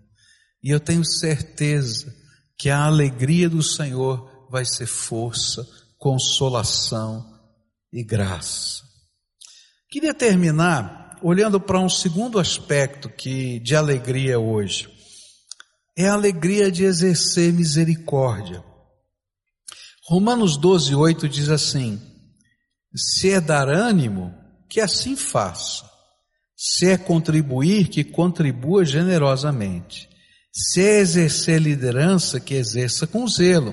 E 0.62 0.68
eu 0.68 0.78
tenho 0.78 1.06
certeza 1.06 2.14
que 2.58 2.68
a 2.68 2.84
alegria 2.84 3.48
do 3.48 3.62
Senhor 3.62 4.46
vai 4.50 4.66
ser 4.66 4.86
força, 4.86 5.66
consolação 5.96 7.40
e 7.90 8.04
graça. 8.04 8.93
Queria 9.94 10.12
terminar 10.12 11.20
olhando 11.22 11.60
para 11.60 11.78
um 11.78 11.88
segundo 11.88 12.40
aspecto 12.40 13.08
que 13.08 13.60
de 13.60 13.76
alegria 13.76 14.40
hoje. 14.40 14.88
É 15.96 16.08
a 16.08 16.14
alegria 16.14 16.68
de 16.68 16.82
exercer 16.82 17.52
misericórdia. 17.52 18.60
Romanos 20.08 20.56
12, 20.56 20.96
8 20.96 21.28
diz 21.28 21.48
assim: 21.48 22.02
se 22.92 23.30
é 23.30 23.40
dar 23.40 23.68
ânimo, 23.68 24.34
que 24.68 24.80
assim 24.80 25.14
faça. 25.14 25.88
Se 26.56 26.90
é 26.90 26.98
contribuir, 26.98 27.86
que 27.86 28.02
contribua 28.02 28.84
generosamente. 28.84 30.08
Se 30.52 30.84
é 30.84 30.98
exercer 30.98 31.62
liderança, 31.62 32.40
que 32.40 32.54
exerça 32.54 33.06
com 33.06 33.28
zelo. 33.28 33.72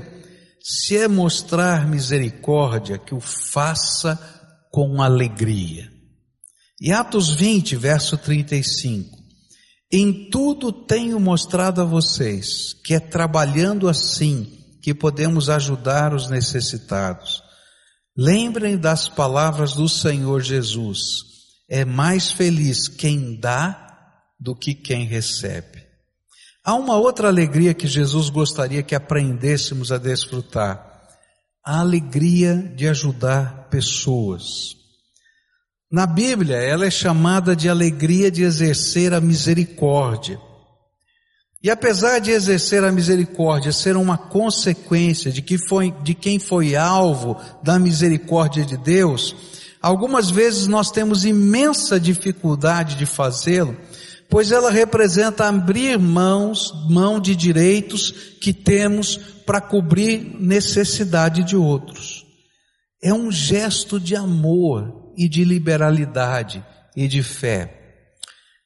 Se 0.62 0.96
é 0.96 1.08
mostrar 1.08 1.88
misericórdia, 1.88 3.00
que 3.00 3.16
o 3.16 3.20
faça 3.20 4.20
com 4.70 5.02
alegria. 5.02 5.91
E 6.84 6.92
Atos 6.92 7.30
20, 7.36 7.76
verso 7.76 8.18
35. 8.18 9.16
Em 9.92 10.32
tudo 10.32 10.72
tenho 10.72 11.20
mostrado 11.20 11.80
a 11.80 11.86
vocês 11.86 12.74
que 12.84 12.96
é 12.96 13.00
trabalhando 13.00 13.88
assim 13.88 14.58
que 14.82 14.92
podemos 14.92 15.48
ajudar 15.48 16.12
os 16.12 16.28
necessitados. 16.28 17.44
Lembrem 18.18 18.80
das 18.80 19.08
palavras 19.08 19.74
do 19.74 19.88
Senhor 19.88 20.42
Jesus. 20.42 21.22
É 21.70 21.86
mais 21.86 22.32
feliz 22.32 22.88
quem 22.88 23.40
dá 23.40 24.18
do 24.40 24.56
que 24.56 24.74
quem 24.74 25.06
recebe. 25.06 25.84
Há 26.64 26.74
uma 26.74 26.98
outra 26.98 27.28
alegria 27.28 27.76
que 27.76 27.86
Jesus 27.86 28.28
gostaria 28.28 28.82
que 28.82 28.96
aprendêssemos 28.96 29.92
a 29.92 30.00
desfrutar. 30.00 30.84
A 31.64 31.80
alegria 31.82 32.74
de 32.76 32.88
ajudar 32.88 33.70
pessoas. 33.70 34.81
Na 35.92 36.06
Bíblia, 36.06 36.56
ela 36.56 36.86
é 36.86 36.90
chamada 36.90 37.54
de 37.54 37.68
alegria 37.68 38.32
de 38.32 38.44
exercer 38.44 39.14
a 39.14 39.20
misericórdia. 39.20 40.40
E 41.62 41.70
apesar 41.70 42.20
de 42.20 42.32
exercer 42.32 42.82
a 42.86 42.92
misericórdia 42.94 43.74
ser 43.74 43.98
uma 43.98 44.18
consequência 44.18 45.30
de, 45.30 45.42
que 45.42 45.58
foi, 45.58 45.94
de 46.02 46.16
quem 46.16 46.40
foi 46.40 46.78
alvo 46.78 47.36
da 47.62 47.78
misericórdia 47.78 48.64
de 48.64 48.78
Deus, 48.78 49.36
algumas 49.82 50.32
vezes 50.32 50.66
nós 50.66 50.90
temos 50.90 51.26
imensa 51.26 52.00
dificuldade 52.00 52.96
de 52.96 53.06
fazê-lo, 53.06 53.78
pois 54.30 54.50
ela 54.50 54.72
representa 54.72 55.50
abrir 55.50 56.00
mãos, 56.00 56.72
mão 56.90 57.20
de 57.20 57.36
direitos 57.36 58.12
que 58.40 58.54
temos 58.54 59.18
para 59.46 59.60
cobrir 59.60 60.38
necessidade 60.40 61.44
de 61.44 61.58
outros. 61.58 62.26
É 63.04 63.14
um 63.14 63.30
gesto 63.30 64.00
de 64.00 64.16
amor 64.16 65.01
e 65.18 65.28
de 65.28 65.44
liberalidade 65.44 66.66
e 66.96 67.08
de 67.08 67.24
fé. 67.24 68.06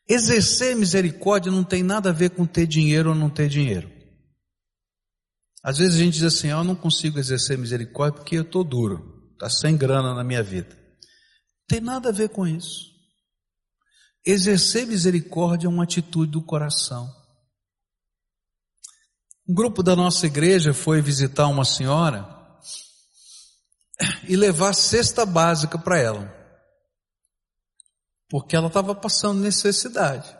Exercer 0.07 0.75
misericórdia 0.75 1.51
não 1.51 1.63
tem 1.63 1.83
nada 1.83 2.09
a 2.09 2.13
ver 2.13 2.31
com 2.31 2.45
ter 2.45 2.67
dinheiro 2.67 3.09
ou 3.09 3.15
não 3.15 3.29
ter 3.29 3.49
dinheiro. 3.49 3.91
Às 5.63 5.79
vezes 5.79 5.95
a 5.95 5.99
gente 5.99 6.13
diz 6.13 6.23
assim, 6.23 6.49
ah, 6.49 6.57
eu 6.57 6.63
não 6.63 6.75
consigo 6.75 7.17
exercer 7.17 7.57
misericórdia 7.57 8.19
porque 8.19 8.37
eu 8.37 8.43
estou 8.43 8.63
duro, 8.63 9.31
está 9.33 9.49
sem 9.49 9.75
grana 9.75 10.13
na 10.13 10.23
minha 10.23 10.43
vida. 10.43 10.75
Não 10.75 11.67
tem 11.67 11.81
nada 11.81 12.09
a 12.09 12.11
ver 12.11 12.29
com 12.29 12.45
isso. 12.45 12.93
Exercer 14.23 14.85
misericórdia 14.85 15.67
é 15.67 15.69
uma 15.69 15.83
atitude 15.83 16.31
do 16.31 16.41
coração. 16.41 17.11
Um 19.47 19.53
grupo 19.53 19.81
da 19.81 19.95
nossa 19.95 20.25
igreja 20.25 20.73
foi 20.73 21.01
visitar 21.01 21.47
uma 21.47 21.65
senhora 21.65 22.34
e 24.27 24.35
levar 24.35 24.73
cesta 24.73 25.25
básica 25.25 25.77
para 25.77 25.99
ela 25.99 26.45
porque 28.29 28.55
ela 28.55 28.67
estava 28.67 28.95
passando 28.95 29.41
necessidade. 29.41 30.35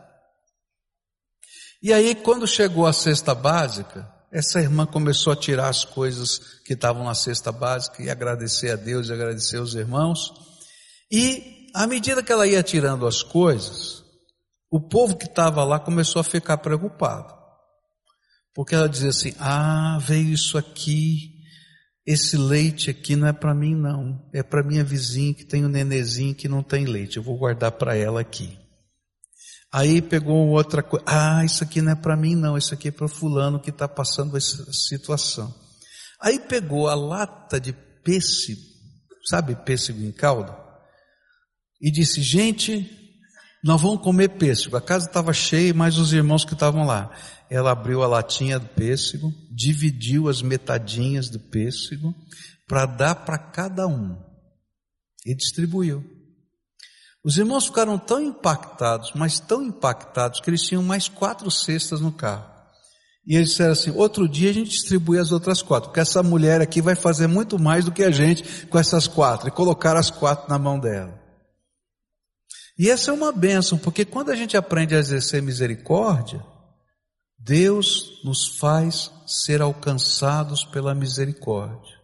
E 1.82 1.94
aí, 1.94 2.15
quando 2.15 2.48
chegou 2.48 2.86
a 2.86 2.94
cesta 2.94 3.36
básica, 3.36 4.12
essa 4.32 4.60
irmã 4.60 4.86
começou 4.86 5.32
a 5.32 5.36
tirar 5.36 5.70
as 5.70 5.86
coisas 5.86 6.39
que 6.65 6.74
estavam 6.74 7.04
na 7.04 7.13
cesta 7.13 7.52
básica 7.52 8.02
e 8.02 8.10
agradecer 8.10 8.72
a 8.72 8.76
Deus 8.76 9.08
e 9.08 9.13
agradecer 9.13 9.58
aos 9.58 9.76
irmãos. 9.76 10.34
E, 11.12 11.68
à 11.74 11.86
medida 11.86 12.24
que 12.24 12.32
ela 12.32 12.48
ia 12.48 12.63
tirando 12.63 13.06
as 13.06 13.22
coisas, 13.22 14.04
o 14.72 14.82
povo 14.82 15.15
que 15.15 15.26
estava 15.26 15.63
lá 15.63 15.80
começou 15.80 16.20
a 16.20 16.24
ficar 16.24 16.58
preocupado. 16.58 17.34
Porque 18.54 18.74
ela 18.74 18.89
dizia 18.89 19.10
assim: 19.10 19.34
Ah, 19.39 20.00
veio 20.02 20.30
isso 20.30 20.58
aqui, 20.58 21.35
esse 22.06 22.38
leite 22.38 22.89
aqui 22.89 23.15
não 23.15 23.28
é 23.28 23.34
para 23.34 23.54
mim 23.54 23.74
não, 23.74 24.24
é 24.32 24.44
para 24.44 24.63
minha 24.63 24.84
vizinha 24.84 25.34
que 25.34 25.44
tem 25.44 25.65
um 25.65 25.70
nenezinho 25.70 26.36
que 26.36 26.48
não 26.48 26.62
tem 26.62 26.86
leite, 26.86 27.18
eu 27.18 27.24
vou 27.24 27.38
guardar 27.38 27.72
para 27.72 27.96
ela 27.96 28.22
aqui. 28.22 28.58
Aí 29.72 30.02
pegou 30.02 30.48
outra 30.50 30.84
coisa, 30.84 31.04
ah, 31.08 31.44
isso 31.44 31.63
aqui 31.63 31.82
não 31.82 31.91
é 31.91 31.96
para 31.96 32.15
mim 32.15 32.36
não, 32.36 32.58
isso 32.58 32.74
aqui 32.74 32.89
é 32.89 32.91
para 32.91 33.08
fulano 33.08 33.60
que 33.60 33.72
está 33.72 33.88
passando 33.88 34.38
essa 34.38 34.72
situação. 34.72 35.54
Aí 36.22 36.39
pegou 36.39 36.88
a 36.88 36.96
lata 36.96 37.60
de 37.60 37.74
pêssego, 38.04 38.62
sabe 39.26 39.56
pêssego 39.56 40.02
em 40.02 40.12
caldo? 40.12 40.56
E 41.82 41.91
disse, 41.91 42.22
gente, 42.22 43.05
nós 43.65 43.82
vamos 43.82 44.01
comer 44.01 44.30
pêssego. 44.30 44.78
A 44.78 44.82
casa 44.82 45.08
estava 45.08 45.34
cheia, 45.34 45.73
mas 45.73 45.97
os 45.97 46.13
irmãos 46.13 46.45
que 46.45 46.54
estavam 46.54 46.86
lá 46.86 47.12
ela 47.49 47.71
abriu 47.71 48.04
a 48.04 48.08
latinha 48.08 48.60
do 48.60 48.67
pêssego, 48.67 49.34
dividiu 49.51 50.28
as 50.28 50.41
metadinhas 50.41 51.30
do 51.30 51.39
pêssego 51.39 52.13
para 52.67 52.86
dar 52.86 53.15
para 53.15 53.38
cada 53.38 53.88
um 53.88 54.17
e 55.25 55.36
distribuiu. 55.36 56.04
Os 57.23 57.38
irmãos 57.38 57.65
ficaram 57.65 57.97
tão 57.97 58.21
impactados, 58.21 59.12
mas 59.15 59.39
tão 59.39 59.63
impactados, 59.63 60.39
que 60.39 60.49
eles 60.49 60.62
tinham 60.62 60.84
mais 60.84 61.08
quatro 61.08 61.49
cestas 61.49 61.99
no 61.99 62.12
carro. 62.12 62.54
E 63.25 63.36
eles 63.36 63.49
disseram 63.49 63.71
assim: 63.71 63.89
outro 63.91 64.30
dia 64.30 64.51
a 64.51 64.54
gente 64.54 64.69
distribui 64.69 65.17
as 65.17 65.32
outras 65.32 65.63
quatro, 65.63 65.89
porque 65.89 65.99
essa 65.99 66.21
mulher 66.21 66.62
aqui 66.62 66.82
vai 66.82 66.95
fazer 66.95 67.25
muito 67.25 67.58
mais 67.58 67.86
do 67.86 67.91
que 67.91 68.04
a 68.04 68.12
gente 68.12 68.67
com 68.67 68.78
essas 68.78 69.08
quatro. 69.08 69.47
E 69.47 69.51
colocaram 69.51 69.99
as 69.99 70.12
quatro 70.12 70.47
na 70.47 70.60
mão 70.60 70.80
dela. 70.80 71.25
E 72.78 72.90
essa 72.90 73.12
é 73.12 73.14
uma 73.14 73.32
bênção, 73.32 73.78
porque 73.78 74.04
quando 74.04 74.32
a 74.32 74.36
gente 74.36 74.58
aprende 74.58 74.96
a 74.96 75.00
exercer 75.00 75.42
misericórdia, 75.42 76.46
Deus 77.38 78.22
nos 78.24 78.58
faz 78.58 79.12
ser 79.26 79.62
alcançados 79.62 80.66
pela 80.66 80.96
misericórdia. 80.96 81.96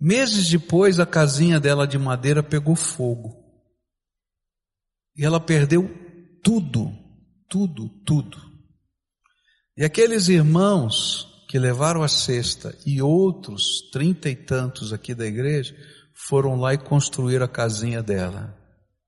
Meses 0.00 0.48
depois, 0.48 0.98
a 0.98 1.06
casinha 1.06 1.60
dela 1.60 1.86
de 1.86 1.96
madeira 1.96 2.42
pegou 2.42 2.74
fogo. 2.74 3.40
E 5.16 5.24
ela 5.24 5.38
perdeu 5.38 5.88
tudo, 6.42 6.90
tudo, 7.48 7.88
tudo. 8.04 8.38
E 9.76 9.84
aqueles 9.84 10.28
irmãos 10.28 11.44
que 11.48 11.58
levaram 11.58 12.02
a 12.02 12.08
cesta 12.08 12.76
e 12.84 13.00
outros 13.00 13.90
trinta 13.92 14.28
e 14.28 14.34
tantos 14.34 14.92
aqui 14.92 15.14
da 15.14 15.26
igreja 15.26 15.76
foram 16.14 16.56
lá 16.56 16.74
e 16.74 16.78
construíram 16.78 17.44
a 17.44 17.48
casinha 17.48 18.02
dela, 18.02 18.58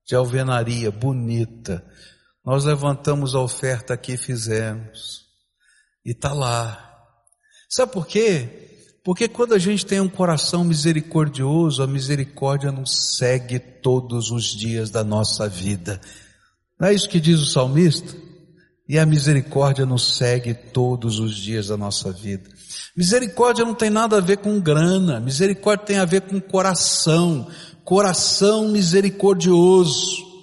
de 0.07 0.15
alvenaria 0.15 0.91
bonita, 0.91 1.85
nós 2.45 2.65
levantamos 2.65 3.35
a 3.35 3.41
oferta 3.41 3.95
aqui 3.95 4.17
fizemos. 4.17 5.25
E 6.05 6.11
está 6.11 6.33
lá. 6.33 7.03
Sabe 7.71 7.93
por 7.93 8.07
quê? 8.07 8.65
Porque 9.03 9.29
quando 9.29 9.55
a 9.55 9.59
gente 9.59 9.85
tem 9.85 10.01
um 10.01 10.09
coração 10.09 10.65
misericordioso, 10.65 11.83
a 11.83 11.87
misericórdia 11.87 12.71
nos 12.71 13.17
segue 13.17 13.59
todos 13.59 14.31
os 14.31 14.45
dias 14.45 14.91
da 14.91 15.03
nossa 15.03 15.49
vida. 15.49 16.01
Não 16.79 16.89
é 16.89 16.95
isso 16.95 17.09
que 17.09 17.21
diz 17.21 17.41
o 17.41 17.47
salmista? 17.47 18.24
E 18.89 18.99
a 18.99 19.07
misericórdia 19.07 19.87
nos 19.87 20.17
segue 20.17 20.53
todos 20.53 21.19
os 21.19 21.37
dias 21.37 21.69
da 21.69 21.77
nossa 21.77 22.13
vida. 22.13 22.51
Misericórdia 22.97 23.65
não 23.65 23.75
tem 23.75 23.91
nada 23.91 24.19
a 24.19 24.21
ver 24.21 24.39
com 24.39 24.61
grana, 24.61 25.21
misericórdia 25.21 25.87
tem 25.87 25.99
a 25.99 26.05
ver 26.05 26.23
com 26.23 26.41
coração, 26.41 27.49
coração 27.83 28.69
misericordioso 28.69 30.35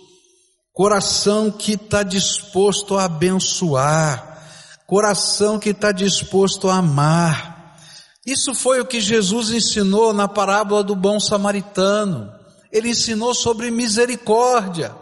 coração 0.74 1.52
que 1.52 1.74
está 1.74 2.02
disposto 2.04 2.98
a 2.98 3.06
abençoar, 3.06 4.42
coração 4.88 5.60
que 5.60 5.70
está 5.70 5.92
disposto 5.92 6.70
a 6.70 6.78
amar. 6.78 7.78
Isso 8.26 8.54
foi 8.54 8.80
o 8.80 8.86
que 8.86 9.00
Jesus 9.00 9.52
ensinou 9.52 10.14
na 10.14 10.28
parábola 10.28 10.84
do 10.84 10.96
bom 10.96 11.20
samaritano. 11.20 12.32
Ele 12.72 12.90
ensinou 12.90 13.34
sobre 13.34 13.72
misericórdia. 13.72 14.96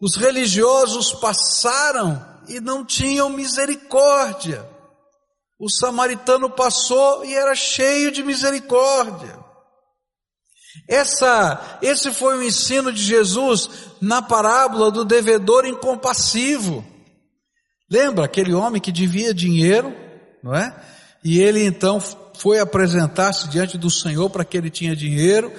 Os 0.00 0.16
religiosos 0.16 1.12
passaram 1.12 2.24
e 2.48 2.60
não 2.60 2.84
tinham 2.84 3.28
misericórdia. 3.28 4.66
O 5.58 5.68
samaritano 5.68 6.48
passou 6.48 7.24
e 7.24 7.34
era 7.34 7.54
cheio 7.54 8.10
de 8.10 8.22
misericórdia. 8.22 9.38
Essa, 10.88 11.78
esse 11.82 12.12
foi 12.12 12.38
o 12.38 12.42
ensino 12.42 12.92
de 12.92 13.02
Jesus 13.02 13.68
na 14.00 14.22
parábola 14.22 14.90
do 14.90 15.04
devedor 15.04 15.66
incompassivo. 15.66 16.84
Lembra 17.90 18.24
aquele 18.24 18.54
homem 18.54 18.80
que 18.80 18.92
devia 18.92 19.34
dinheiro, 19.34 19.94
não 20.42 20.54
é? 20.54 20.74
E 21.22 21.40
ele 21.40 21.62
então 21.64 22.00
foi 22.38 22.58
apresentar-se 22.58 23.48
diante 23.48 23.76
do 23.76 23.90
Senhor 23.90 24.30
para 24.30 24.44
que 24.44 24.56
ele 24.56 24.70
tinha 24.70 24.96
dinheiro, 24.96 25.52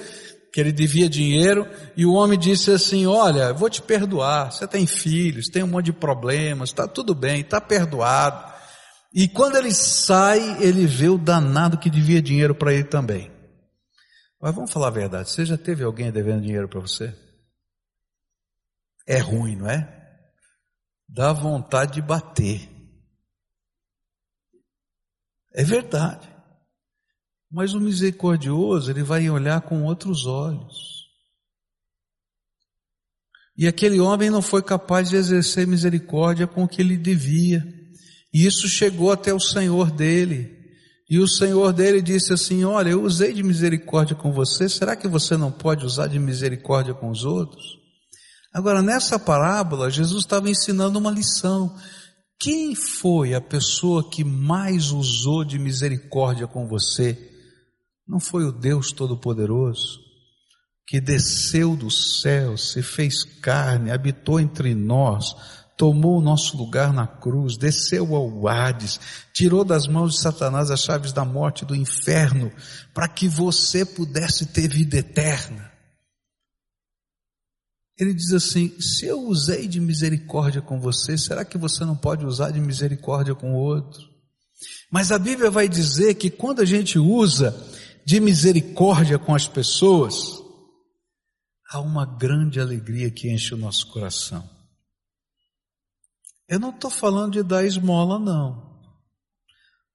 que 0.52 0.60
ele 0.60 0.70
devia 0.70 1.08
dinheiro, 1.08 1.66
e 1.96 2.04
o 2.04 2.12
homem 2.12 2.38
disse 2.38 2.70
assim: 2.70 3.06
Olha, 3.06 3.52
vou 3.52 3.70
te 3.70 3.80
perdoar, 3.80 4.52
você 4.52 4.68
tem 4.68 4.86
filhos, 4.86 5.48
tem 5.48 5.62
um 5.62 5.68
monte 5.68 5.86
de 5.86 5.92
problemas, 5.92 6.68
está 6.68 6.86
tudo 6.86 7.14
bem, 7.14 7.40
está 7.40 7.60
perdoado. 7.60 8.52
E 9.14 9.28
quando 9.28 9.56
ele 9.56 9.72
sai, 9.72 10.62
ele 10.62 10.86
vê 10.86 11.08
o 11.08 11.18
danado 11.18 11.78
que 11.78 11.90
devia 11.90 12.20
dinheiro 12.20 12.54
para 12.54 12.72
ele 12.72 12.84
também. 12.84 13.30
Mas 14.40 14.54
vamos 14.54 14.72
falar 14.72 14.88
a 14.88 14.90
verdade, 14.90 15.30
você 15.30 15.44
já 15.44 15.56
teve 15.56 15.84
alguém 15.84 16.10
devendo 16.10 16.42
dinheiro 16.42 16.68
para 16.68 16.80
você? 16.80 17.14
É 19.06 19.18
ruim, 19.18 19.56
não 19.56 19.68
é? 19.68 20.00
Dá 21.08 21.32
vontade 21.32 21.94
de 21.94 22.02
bater. 22.02 22.68
É 25.54 25.62
verdade. 25.62 26.31
Mas 27.52 27.74
o 27.74 27.80
misericordioso, 27.80 28.90
ele 28.90 29.02
vai 29.02 29.28
olhar 29.28 29.60
com 29.60 29.84
outros 29.84 30.24
olhos. 30.24 31.02
E 33.54 33.68
aquele 33.68 34.00
homem 34.00 34.30
não 34.30 34.40
foi 34.40 34.62
capaz 34.62 35.10
de 35.10 35.16
exercer 35.16 35.66
misericórdia 35.66 36.46
com 36.46 36.64
o 36.64 36.68
que 36.68 36.80
ele 36.80 36.96
devia. 36.96 37.62
E 38.32 38.46
isso 38.46 38.66
chegou 38.66 39.12
até 39.12 39.34
o 39.34 39.38
Senhor 39.38 39.90
dele. 39.90 40.50
E 41.10 41.18
o 41.18 41.28
Senhor 41.28 41.74
dele 41.74 42.00
disse 42.00 42.32
assim: 42.32 42.64
Olha, 42.64 42.88
eu 42.88 43.02
usei 43.02 43.34
de 43.34 43.42
misericórdia 43.42 44.16
com 44.16 44.32
você, 44.32 44.66
será 44.66 44.96
que 44.96 45.06
você 45.06 45.36
não 45.36 45.52
pode 45.52 45.84
usar 45.84 46.06
de 46.06 46.18
misericórdia 46.18 46.94
com 46.94 47.10
os 47.10 47.22
outros? 47.22 47.62
Agora, 48.54 48.80
nessa 48.80 49.18
parábola, 49.18 49.90
Jesus 49.90 50.24
estava 50.24 50.48
ensinando 50.48 50.98
uma 50.98 51.10
lição. 51.10 51.76
Quem 52.40 52.74
foi 52.74 53.34
a 53.34 53.40
pessoa 53.42 54.08
que 54.08 54.24
mais 54.24 54.90
usou 54.90 55.44
de 55.44 55.58
misericórdia 55.58 56.46
com 56.46 56.66
você? 56.66 57.31
Não 58.06 58.20
foi 58.20 58.44
o 58.44 58.52
Deus 58.52 58.92
Todo-Poderoso? 58.92 60.12
que 60.86 61.00
desceu 61.00 61.76
do 61.76 61.90
céu, 61.90 62.56
se 62.58 62.82
fez 62.82 63.24
carne, 63.24 63.90
habitou 63.90 64.38
entre 64.38 64.74
nós, 64.74 65.34
tomou 65.76 66.18
o 66.18 66.22
nosso 66.22 66.56
lugar 66.56 66.92
na 66.92 67.06
cruz, 67.06 67.56
desceu 67.56 68.14
ao 68.14 68.46
Hades, 68.46 69.00
tirou 69.32 69.64
das 69.64 69.86
mãos 69.86 70.14
de 70.14 70.20
Satanás 70.20 70.70
as 70.70 70.80
chaves 70.80 71.12
da 71.12 71.24
morte 71.24 71.62
e 71.62 71.66
do 71.66 71.74
inferno, 71.74 72.52
para 72.92 73.08
que 73.08 73.28
você 73.28 73.84
pudesse 73.84 74.46
ter 74.46 74.68
vida 74.68 74.98
eterna. 74.98 75.72
Ele 77.98 78.12
diz 78.12 78.32
assim: 78.32 78.78
se 78.80 79.06
eu 79.06 79.20
usei 79.22 79.68
de 79.68 79.80
misericórdia 79.80 80.60
com 80.60 80.80
você, 80.80 81.16
será 81.16 81.44
que 81.44 81.56
você 81.56 81.84
não 81.84 81.96
pode 81.96 82.26
usar 82.26 82.50
de 82.50 82.60
misericórdia 82.60 83.34
com 83.34 83.54
o 83.54 83.58
outro? 83.58 84.12
Mas 84.90 85.10
a 85.10 85.18
Bíblia 85.18 85.50
vai 85.50 85.68
dizer 85.68 86.14
que 86.14 86.30
quando 86.30 86.60
a 86.60 86.64
gente 86.64 86.98
usa 86.98 87.56
de 88.04 88.20
misericórdia 88.20 89.18
com 89.18 89.34
as 89.34 89.46
pessoas, 89.46 90.42
há 91.68 91.80
uma 91.80 92.04
grande 92.04 92.60
alegria 92.60 93.10
que 93.10 93.32
enche 93.32 93.54
o 93.54 93.58
nosso 93.58 93.86
coração. 93.88 94.48
Eu 96.48 96.60
não 96.60 96.70
estou 96.70 96.90
falando 96.90 97.32
de 97.32 97.42
dar 97.42 97.64
esmola, 97.64 98.18
não. 98.18 98.72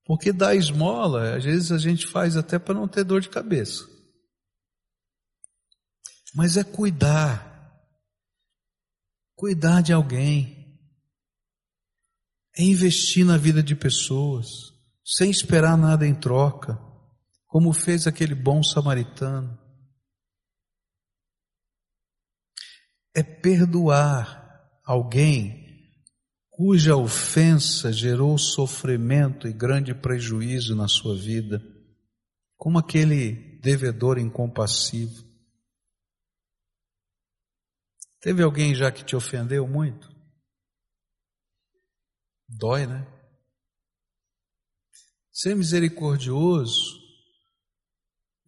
Porque 0.06 0.32
dar 0.32 0.56
esmola, 0.56 1.36
às 1.36 1.44
vezes 1.44 1.72
a 1.72 1.78
gente 1.78 2.08
faz 2.08 2.38
até 2.38 2.58
para 2.58 2.74
não 2.74 2.88
ter 2.88 3.04
dor 3.04 3.22
de 3.22 3.30
cabeça. 3.30 3.86
Mas 6.34 6.56
é 6.56 6.64
cuidar. 6.64 7.46
Cuidar 9.36 9.82
de 9.82 9.92
alguém. 9.92 10.80
É 12.58 12.64
investir 12.64 13.26
na 13.26 13.38
vida 13.38 13.62
de 13.62 13.76
pessoas, 13.76 14.48
sem 15.06 15.30
esperar 15.30 15.78
nada 15.78 16.08
em 16.08 16.16
troca, 16.16 16.80
como 17.48 17.74
fez 17.74 18.06
aquele 18.06 18.36
bom 18.36 18.62
samaritano. 18.62 19.68
é 23.18 23.24
perdoar 23.24 24.80
alguém 24.86 25.66
cuja 26.52 26.96
ofensa 26.96 27.92
gerou 27.92 28.38
sofrimento 28.38 29.48
e 29.48 29.54
grande 29.54 29.96
prejuízo 29.96 30.76
na 30.76 30.88
sua 30.88 31.16
vida, 31.16 31.60
como 32.56 32.78
aquele 32.78 33.60
devedor 33.60 34.20
incompassivo. 34.20 35.26
Teve 38.20 38.44
alguém 38.44 38.76
já 38.76 38.92
que 38.92 39.04
te 39.04 39.16
ofendeu 39.16 39.68
muito? 39.68 40.16
Dói, 42.48 42.86
né? 42.86 43.04
Ser 45.32 45.56
misericordioso 45.56 47.07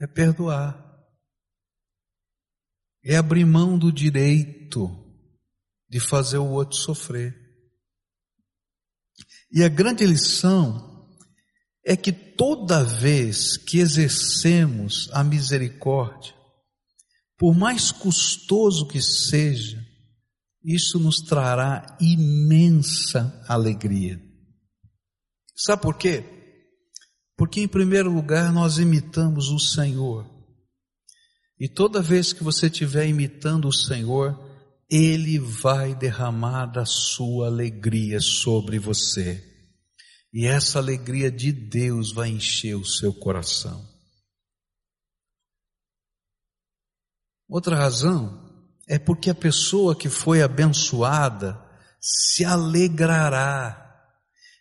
é 0.02 0.08
perdoar 0.08 0.90
é 3.04 3.16
abrir 3.16 3.46
mão 3.46 3.78
do 3.78 3.92
direito 3.92 4.90
de 5.90 6.00
fazer 6.00 6.38
o 6.38 6.50
outro 6.50 6.78
sofrer. 6.78 7.36
E 9.52 9.64
a 9.64 9.70
grande 9.70 10.06
lição 10.06 11.10
é 11.86 11.96
que 11.96 12.12
toda 12.12 12.84
vez 12.84 13.58
que 13.58 13.80
exercemos 13.80 15.10
a 15.12 15.24
misericórdia, 15.24 16.36
por 17.38 17.56
mais 17.56 17.92
custoso 17.92 18.86
que 18.88 19.02
seja, 19.02 19.84
isso 20.64 21.00
nos 21.00 21.22
trará 21.22 21.98
imensa 22.00 23.44
alegria. 23.48 24.22
Sabe 25.56 25.82
por 25.82 25.98
quê? 25.98 26.39
Porque, 27.40 27.62
em 27.62 27.70
primeiro 27.70 28.12
lugar, 28.12 28.52
nós 28.52 28.80
imitamos 28.80 29.48
o 29.48 29.58
Senhor. 29.58 30.30
E 31.58 31.70
toda 31.70 32.02
vez 32.02 32.34
que 32.34 32.44
você 32.44 32.66
estiver 32.66 33.08
imitando 33.08 33.70
o 33.70 33.74
Senhor, 33.74 34.38
Ele 34.90 35.40
vai 35.40 35.96
derramar 35.96 36.66
da 36.66 36.86
sua 36.86 37.48
alegria 37.48 38.20
sobre 38.20 38.78
você. 38.78 39.42
E 40.34 40.46
essa 40.46 40.80
alegria 40.80 41.32
de 41.32 41.54
Deus 41.54 42.12
vai 42.12 42.28
encher 42.28 42.76
o 42.76 42.84
seu 42.84 43.14
coração. 43.14 43.88
Outra 47.48 47.78
razão 47.78 48.68
é 48.86 49.00
porque 49.00 49.30
a 49.30 49.36
pessoa 49.36 49.96
que 49.96 50.10
foi 50.10 50.42
abençoada 50.42 51.58
se 52.02 52.44
alegrará. 52.44 53.89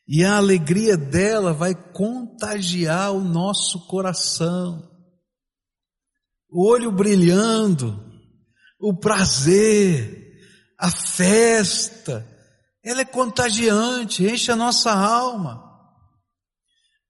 E 0.09 0.25
a 0.25 0.38
alegria 0.38 0.97
dela 0.97 1.53
vai 1.53 1.75
contagiar 1.75 3.12
o 3.12 3.21
nosso 3.21 3.87
coração 3.87 4.88
o 6.51 6.66
olho 6.66 6.90
brilhando, 6.90 8.03
o 8.81 8.94
prazer, 8.94 10.38
a 10.79 10.90
festa, 10.90 12.27
ela 12.83 13.03
é 13.03 13.05
contagiante, 13.05 14.25
enche 14.25 14.51
a 14.51 14.57
nossa 14.57 14.90
alma. 14.90 15.66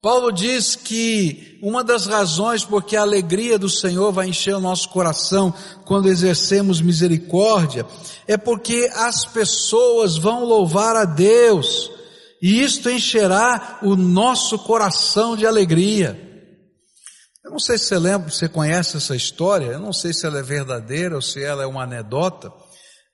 Paulo 0.01 0.33
diz 0.33 0.77
que 0.77 1.59
uma 1.63 1.83
das 1.83 2.07
razões 2.07 2.65
porque 2.65 2.97
a 2.97 3.03
alegria 3.03 3.59
do 3.59 3.69
Senhor 3.69 4.13
vai 4.13 4.29
encher 4.29 4.55
o 4.55 4.61
nosso 4.61 4.89
coração 4.91 5.53
quando 5.85 6.09
exercemos 6.09 6.81
misericórdia 6.81 7.85
é 8.27 8.37
porque 8.37 8.89
as 8.95 9.25
pessoas 9.25 10.17
vão 10.17 10.45
louvar 10.45 10.95
a 10.95 11.05
Deus 11.05 11.91
e 12.41 12.63
isto 12.63 12.89
encherá 12.89 13.81
o 13.83 13.97
nosso 13.97 14.59
coração 14.59 15.37
de 15.37 15.47
alegria. 15.47 16.27
Eu 17.45 17.53
não 17.53 17.59
sei 17.59 17.79
se 17.79 17.87
você 17.87 17.99
lembra, 17.99 18.31
você 18.31 18.49
conhece 18.49 18.97
essa 18.97 19.17
história, 19.17 19.67
eu 19.67 19.81
não 19.81 19.93
sei 19.93 20.13
se 20.13 20.27
ela 20.27 20.39
é 20.39 20.43
verdadeira 20.43 21.15
ou 21.17 21.23
se 21.23 21.43
ela 21.43 21.63
é 21.63 21.67
uma 21.67 21.83
anedota, 21.83 22.53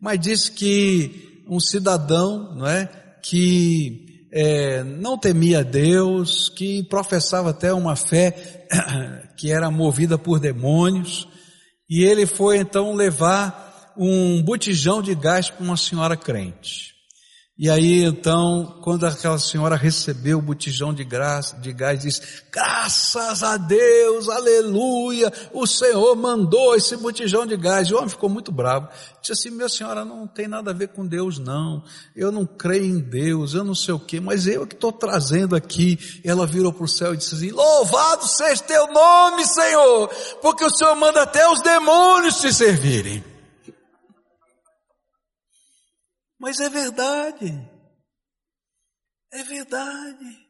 mas 0.01 0.19
diz 0.19 0.49
que 0.49 1.45
um 1.49 1.61
cidadão, 1.61 2.55
não 2.55 2.67
é, 2.67 2.87
que 3.23 4.29
é, 4.33 4.83
não 4.83 5.17
temia 5.17 5.63
Deus, 5.63 6.49
que 6.49 6.83
professava 6.83 7.51
até 7.51 7.73
uma 7.73 7.95
fé 7.95 8.67
que 9.39 9.53
era 9.53 9.71
movida 9.71 10.19
por 10.19 10.41
demônios, 10.41 11.29
e 11.89 12.03
ele 12.03 12.27
foi 12.27 12.59
então 12.59 12.95
levar 12.95 13.93
um 13.97 14.43
botijão 14.43 15.01
de 15.01 15.15
gás 15.15 15.49
para 15.49 15.65
uma 15.65 15.77
senhora 15.77 16.17
crente. 16.17 16.94
E 17.57 17.71
aí 17.71 18.03
então, 18.03 18.81
quando 18.83 19.07
aquela 19.07 19.39
senhora 19.39 19.77
recebeu 19.77 20.39
o 20.39 20.43
botijão 20.43 20.93
de 20.93 21.05
graça, 21.05 21.57
de 21.59 21.73
gás, 21.73 22.01
disse: 22.03 22.21
"Graças 22.51 23.45
a 23.45 23.57
Deus, 23.57 24.29
aleluia! 24.29 25.33
O 25.53 25.65
Senhor 25.65 26.17
mandou 26.17 26.75
esse 26.75 26.97
botijão 26.97 27.47
de 27.47 27.57
gás". 27.57 27.87
E 27.87 27.95
o 27.95 27.99
homem 27.99 28.09
ficou 28.09 28.29
muito 28.29 28.51
bravo. 28.51 28.89
Disse 29.21 29.33
assim: 29.35 29.51
"Minha 29.51 29.69
senhora, 29.69 30.05
não 30.05 30.27
tem 30.27 30.49
nada 30.49 30.73
a 30.73 30.75
ver 30.75 30.89
com 30.89 31.07
Deus 31.07 31.39
não. 31.39 31.85
Eu 32.17 32.33
não 32.33 32.45
creio 32.45 32.87
em 32.87 32.99
Deus, 32.99 33.55
eu 33.55 33.63
não 33.63 33.75
sei 33.75 33.95
o 33.95 34.01
quê, 34.01 34.19
mas 34.19 34.49
eu 34.49 34.67
que 34.67 34.75
estou 34.75 34.91
trazendo 34.91 35.55
aqui". 35.55 35.97
Ela 36.25 36.49
virou 36.49 36.73
para 36.73 36.87
o 36.87 36.89
céu 36.89 37.15
e 37.15 37.17
disse 37.17 37.37
assim: 37.37 37.53
"Louvado 37.53 38.27
seja 38.27 38.65
teu 38.65 38.93
nome, 38.93 39.47
Senhor, 39.47 40.09
porque 40.43 40.65
o 40.65 40.71
Senhor 40.71 40.97
manda 40.97 41.23
até 41.23 41.49
os 41.49 41.61
demônios 41.61 42.41
te 42.41 42.53
servirem". 42.53 43.34
Mas 46.45 46.61
é 46.61 46.69
verdade. 46.69 47.71
É 49.33 49.43
verdade. 49.45 50.47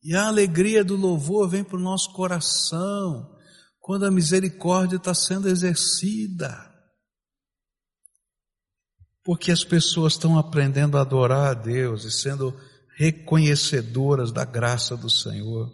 E 0.00 0.14
a 0.14 0.28
alegria 0.28 0.84
do 0.84 0.94
louvor 0.94 1.48
vem 1.48 1.64
para 1.64 1.76
o 1.76 1.82
nosso 1.82 2.12
coração 2.12 3.36
quando 3.80 4.06
a 4.06 4.12
misericórdia 4.12 4.94
está 4.94 5.12
sendo 5.12 5.48
exercida. 5.48 6.72
Porque 9.24 9.50
as 9.50 9.64
pessoas 9.64 10.12
estão 10.12 10.38
aprendendo 10.38 10.96
a 10.96 11.00
adorar 11.00 11.50
a 11.50 11.54
Deus 11.54 12.04
e 12.04 12.12
sendo 12.12 12.56
reconhecedoras 12.96 14.30
da 14.30 14.44
graça 14.44 14.96
do 14.96 15.10
Senhor. 15.10 15.68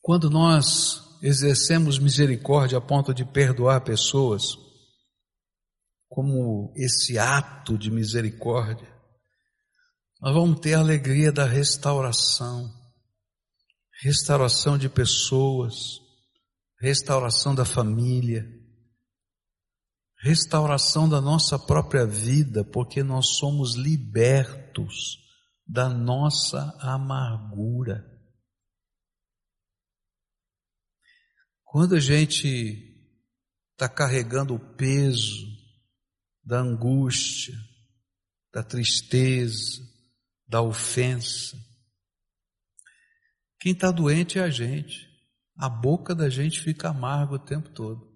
Quando 0.00 0.30
nós 0.30 1.18
exercemos 1.20 1.98
misericórdia 1.98 2.78
a 2.78 2.80
ponto 2.80 3.12
de 3.12 3.24
perdoar 3.24 3.80
pessoas, 3.80 4.67
como 6.18 6.72
esse 6.74 7.16
ato 7.16 7.78
de 7.78 7.92
misericórdia, 7.92 8.92
nós 10.20 10.34
vamos 10.34 10.58
ter 10.58 10.74
a 10.74 10.80
alegria 10.80 11.30
da 11.30 11.44
restauração, 11.44 12.68
restauração 14.02 14.76
de 14.76 14.88
pessoas, 14.88 16.00
restauração 16.80 17.54
da 17.54 17.64
família, 17.64 18.44
restauração 20.20 21.08
da 21.08 21.20
nossa 21.20 21.56
própria 21.56 22.04
vida, 22.04 22.64
porque 22.64 23.00
nós 23.04 23.36
somos 23.36 23.76
libertos 23.76 25.18
da 25.64 25.88
nossa 25.88 26.76
amargura. 26.80 28.04
Quando 31.62 31.94
a 31.94 32.00
gente 32.00 33.06
está 33.76 33.88
carregando 33.88 34.56
o 34.56 34.74
peso 34.74 35.57
da 36.48 36.60
angústia, 36.60 37.54
da 38.50 38.62
tristeza, 38.62 39.82
da 40.48 40.62
ofensa, 40.62 41.58
quem 43.60 43.72
está 43.72 43.90
doente 43.90 44.38
é 44.38 44.42
a 44.42 44.48
gente. 44.48 45.06
A 45.58 45.68
boca 45.68 46.14
da 46.14 46.30
gente 46.30 46.58
fica 46.58 46.88
amarga 46.88 47.34
o 47.34 47.38
tempo 47.38 47.68
todo. 47.70 48.08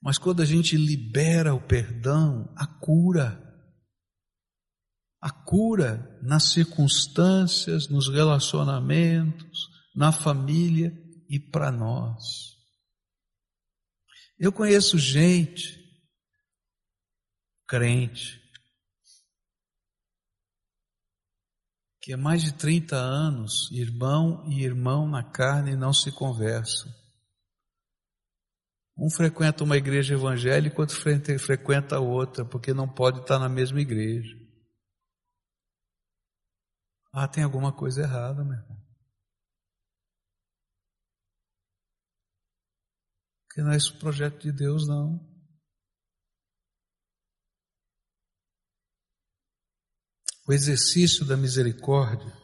Mas 0.00 0.16
quando 0.16 0.40
a 0.40 0.46
gente 0.46 0.78
libera 0.78 1.52
o 1.54 1.60
perdão, 1.60 2.50
a 2.56 2.66
cura, 2.66 3.38
a 5.20 5.30
cura 5.30 6.18
nas 6.22 6.52
circunstâncias, 6.52 7.86
nos 7.88 8.08
relacionamentos, 8.08 9.68
na 9.94 10.10
família 10.10 10.90
e 11.28 11.38
para 11.38 11.70
nós. 11.70 12.56
Eu 14.38 14.50
conheço 14.50 14.96
gente, 14.96 15.79
crente, 17.70 18.42
que 22.02 22.12
há 22.12 22.16
mais 22.16 22.42
de 22.42 22.52
30 22.52 22.96
anos, 22.96 23.70
irmão 23.70 24.44
e 24.48 24.64
irmão 24.64 25.08
na 25.08 25.22
carne 25.22 25.76
não 25.76 25.92
se 25.92 26.10
conversam. 26.10 26.92
Um 28.98 29.08
frequenta 29.08 29.62
uma 29.62 29.76
igreja 29.76 30.14
evangélica, 30.14 30.80
outro 30.80 30.96
frequenta 31.38 32.00
outra, 32.00 32.44
porque 32.44 32.74
não 32.74 32.92
pode 32.92 33.20
estar 33.20 33.38
na 33.38 33.48
mesma 33.48 33.80
igreja. 33.80 34.36
Ah, 37.12 37.28
tem 37.28 37.44
alguma 37.44 37.72
coisa 37.72 38.02
errada, 38.02 38.42
meu 38.42 38.54
irmão. 38.54 38.80
Porque 43.46 43.62
não 43.62 43.70
é 43.70 43.76
esse 43.76 43.92
o 43.92 43.98
projeto 44.00 44.40
de 44.40 44.50
Deus, 44.50 44.88
não. 44.88 45.29
O 50.50 50.52
exercício 50.52 51.24
da 51.24 51.36
misericórdia 51.36 52.36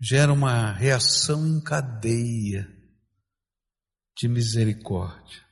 gera 0.00 0.32
uma 0.32 0.70
reação 0.70 1.44
em 1.44 1.60
cadeia 1.60 2.64
de 4.16 4.28
misericórdia. 4.28 5.44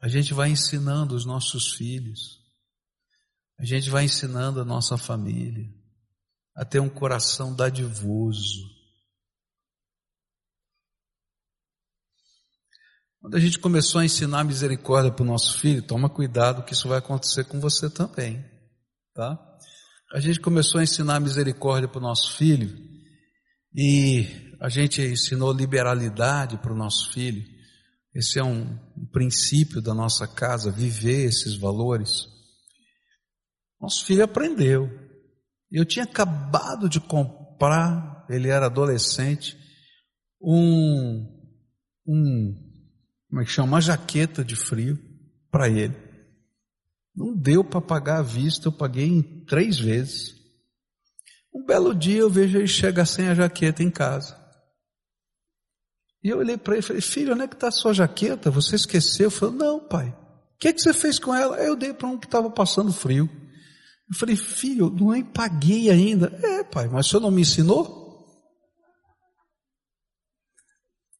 A 0.00 0.08
gente 0.08 0.34
vai 0.34 0.50
ensinando 0.50 1.14
os 1.14 1.24
nossos 1.24 1.74
filhos, 1.74 2.40
a 3.60 3.64
gente 3.64 3.88
vai 3.90 4.02
ensinando 4.02 4.60
a 4.60 4.64
nossa 4.64 4.98
família 4.98 5.72
a 6.56 6.64
ter 6.64 6.80
um 6.80 6.90
coração 6.90 7.54
dadivoso. 7.54 8.68
Quando 13.20 13.36
a 13.36 13.40
gente 13.40 13.60
começou 13.60 14.00
a 14.00 14.04
ensinar 14.04 14.42
misericórdia 14.42 15.12
para 15.12 15.22
o 15.22 15.26
nosso 15.26 15.60
filho, 15.60 15.86
toma 15.86 16.10
cuidado 16.10 16.64
que 16.64 16.72
isso 16.72 16.88
vai 16.88 16.98
acontecer 16.98 17.44
com 17.44 17.60
você 17.60 17.88
também, 17.88 18.44
tá? 19.14 19.38
A 20.12 20.20
gente 20.20 20.40
começou 20.40 20.80
a 20.80 20.84
ensinar 20.84 21.20
misericórdia 21.20 21.88
para 21.88 21.98
o 21.98 22.02
nosso 22.02 22.36
filho 22.36 22.76
e 23.74 24.26
a 24.60 24.68
gente 24.68 25.00
ensinou 25.00 25.52
liberalidade 25.52 26.58
para 26.58 26.72
o 26.72 26.76
nosso 26.76 27.12
filho. 27.12 27.44
Esse 28.14 28.40
é 28.40 28.44
um, 28.44 28.78
um 28.96 29.06
princípio 29.12 29.80
da 29.80 29.94
nossa 29.94 30.26
casa, 30.26 30.72
viver 30.72 31.26
esses 31.26 31.54
valores. 31.54 32.26
Nosso 33.80 34.04
filho 34.04 34.24
aprendeu. 34.24 34.90
Eu 35.70 35.84
tinha 35.84 36.04
acabado 36.04 36.88
de 36.88 36.98
comprar, 37.00 38.26
ele 38.28 38.48
era 38.48 38.66
adolescente, 38.66 39.56
um, 40.42 41.24
um 42.06 42.70
como 43.30 43.42
é 43.42 43.44
que 43.44 43.50
chama? 43.52 43.68
Uma 43.68 43.80
jaqueta 43.80 44.44
de 44.44 44.56
frio 44.56 44.98
para 45.52 45.68
ele. 45.68 46.09
Não 47.14 47.36
deu 47.36 47.64
para 47.64 47.80
pagar 47.80 48.18
à 48.18 48.22
vista, 48.22 48.68
eu 48.68 48.72
paguei 48.72 49.06
em 49.06 49.44
três 49.44 49.78
vezes. 49.78 50.34
Um 51.52 51.64
belo 51.64 51.94
dia 51.94 52.20
eu 52.20 52.30
vejo 52.30 52.58
ele 52.58 52.68
chegar 52.68 53.06
sem 53.06 53.28
a 53.28 53.34
jaqueta 53.34 53.82
em 53.82 53.90
casa. 53.90 54.38
E 56.22 56.28
eu 56.28 56.38
olhei 56.38 56.56
para 56.56 56.74
ele 56.74 56.84
e 56.84 56.86
falei, 56.86 57.02
filho, 57.02 57.32
onde 57.32 57.42
é 57.42 57.48
que 57.48 57.54
está 57.54 57.68
a 57.68 57.72
sua 57.72 57.92
jaqueta? 57.92 58.50
Você 58.50 58.76
esqueceu? 58.76 59.26
Eu 59.26 59.30
falei, 59.30 59.56
não, 59.56 59.80
pai. 59.80 60.08
O 60.08 60.58
que, 60.60 60.68
é 60.68 60.72
que 60.72 60.80
você 60.80 60.92
fez 60.92 61.18
com 61.18 61.34
ela? 61.34 61.56
Eu 61.56 61.74
dei 61.74 61.92
para 61.92 62.06
um 62.06 62.18
que 62.18 62.26
estava 62.26 62.50
passando 62.50 62.92
frio. 62.92 63.28
Eu 64.10 64.18
falei, 64.18 64.36
filho, 64.36 64.90
não 64.90 65.14
é 65.14 65.22
paguei 65.24 65.90
ainda. 65.90 66.26
É, 66.42 66.62
pai, 66.62 66.88
mas 66.88 67.06
o 67.06 67.08
senhor 67.08 67.22
não 67.22 67.30
me 67.30 67.42
ensinou? 67.42 67.98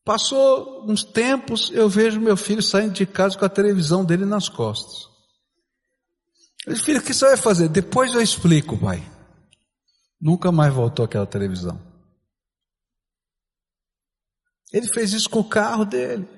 Passou 0.05 0.91
uns 0.91 1.05
tempos, 1.05 1.71
eu 1.73 1.89
vejo 1.89 2.21
meu 2.21 2.37
filho 2.37 2.63
saindo 2.63 2.93
de 2.93 3.07
casa 3.07 3.39
com 3.39 3.45
a 3.45 3.49
televisão 3.49 4.05
dele 4.05 4.25
nas 4.25 4.49
costas. 4.49 5.10
Disse, 6.71 6.85
filho, 6.85 7.01
o 7.01 7.03
que 7.03 7.13
você 7.13 7.27
vai 7.27 7.37
fazer? 7.37 7.69
Depois 7.69 8.15
eu 8.15 8.21
explico, 8.21 8.79
pai. 8.79 9.01
Nunca 10.21 10.53
mais 10.53 10.73
voltou 10.73 11.05
aquela 11.05 11.27
televisão. 11.27 11.81
Ele 14.73 14.87
fez 14.87 15.13
isso 15.13 15.29
com 15.29 15.41
o 15.41 15.49
carro 15.49 15.85
dele. 15.85 16.29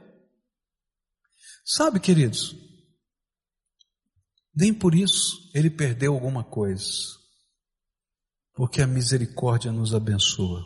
Sabe, 1.64 2.00
queridos, 2.00 2.56
nem 4.54 4.72
por 4.72 4.94
isso 4.94 5.50
ele 5.54 5.70
perdeu 5.70 6.14
alguma 6.14 6.42
coisa, 6.42 6.90
porque 8.54 8.80
a 8.80 8.86
misericórdia 8.86 9.70
nos 9.70 9.94
abençoa. 9.94 10.64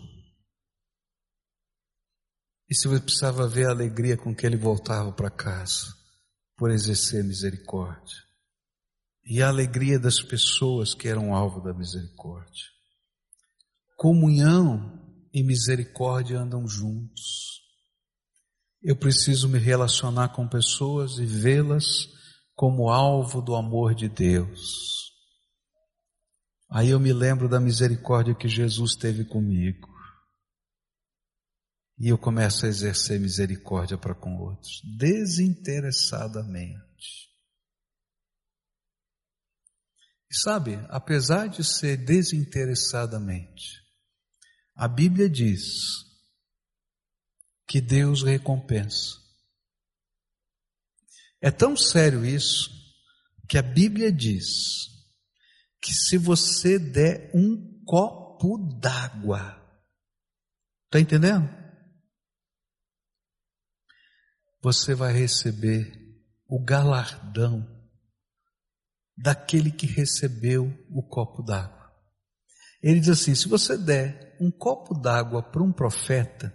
E 2.69 2.75
se 2.75 2.89
você 2.89 3.01
precisava 3.01 3.49
ver 3.49 3.67
a 3.67 3.71
alegria 3.71 4.17
com 4.17 4.35
que 4.35 4.47
ele 4.47 4.57
voltava 4.57 5.13
para 5.13 5.31
casa, 5.31 5.95
por 6.57 6.71
exercer 6.71 7.23
misericórdia, 7.23 8.26
e 9.27 9.43
a 9.43 9.49
alegria 9.49 9.99
das 9.99 10.23
pessoas 10.23 10.95
que 10.95 11.09
eram 11.09 11.35
alvo 11.35 11.61
da 11.61 11.75
misericórdia. 11.75 12.65
Comunhão 13.97 15.03
e 15.35 15.43
misericórdia 15.43 16.39
andam 16.39 16.69
juntos. 16.69 17.61
Eu 18.81 18.95
preciso 18.95 19.49
me 19.49 19.59
relacionar 19.59 20.29
com 20.29 20.47
pessoas 20.47 21.19
e 21.19 21.27
vê-las 21.27 22.09
como 22.55 22.89
alvo 22.89 23.43
do 23.43 23.57
amor 23.57 23.95
de 23.95 24.09
Deus. 24.09 24.97
Aí 26.71 26.91
eu 26.91 27.01
me 27.01 27.13
lembro 27.13 27.49
da 27.49 27.59
misericórdia 27.59 28.35
que 28.35 28.49
Jesus 28.49 28.95
teve 28.95 29.25
comigo. 29.25 29.89
E 31.99 32.09
eu 32.09 32.19
começo 32.19 32.67
a 32.67 32.69
exercer 32.69 33.19
misericórdia 33.19 33.97
para 33.99 34.15
com 34.15 34.37
outros, 34.37 34.83
desinteressadamente. 34.99 36.87
E 40.26 40.26
sabe, 40.37 40.79
apesar 40.89 41.49
de 41.49 41.65
ser 41.65 41.97
desinteressadamente, 41.97 43.83
a 44.75 44.87
Bíblia 44.87 45.29
diz 45.29 46.05
que 47.67 47.81
Deus 47.81 48.23
recompensa. 48.23 49.17
É 51.41 51.51
tão 51.51 51.77
sério 51.77 52.25
isso 52.25 52.71
que 53.49 53.59
a 53.59 53.63
Bíblia 53.63 54.13
diz 54.13 54.89
que 55.81 55.93
se 55.93 56.19
você 56.19 56.79
der 56.79 57.31
um 57.35 57.83
copo 57.85 58.59
d'água, 58.81 59.63
está 60.87 60.99
entendendo? 60.99 61.49
Você 64.61 64.95
vai 64.95 65.13
receber 65.13 65.93
o 66.49 66.59
galardão 66.59 67.76
daquele 69.17 69.71
que 69.71 69.87
recebeu 69.87 70.73
o 70.91 71.03
copo 71.03 71.43
d'água. 71.43 71.91
Ele 72.83 73.01
diz 73.01 73.09
assim: 73.09 73.35
se 73.35 73.49
você 73.49 73.77
der 73.77 74.37
um 74.41 74.51
copo 74.51 74.95
d'água 74.95 75.43
para 75.43 75.63
um 75.63 75.73
profeta 75.73 76.55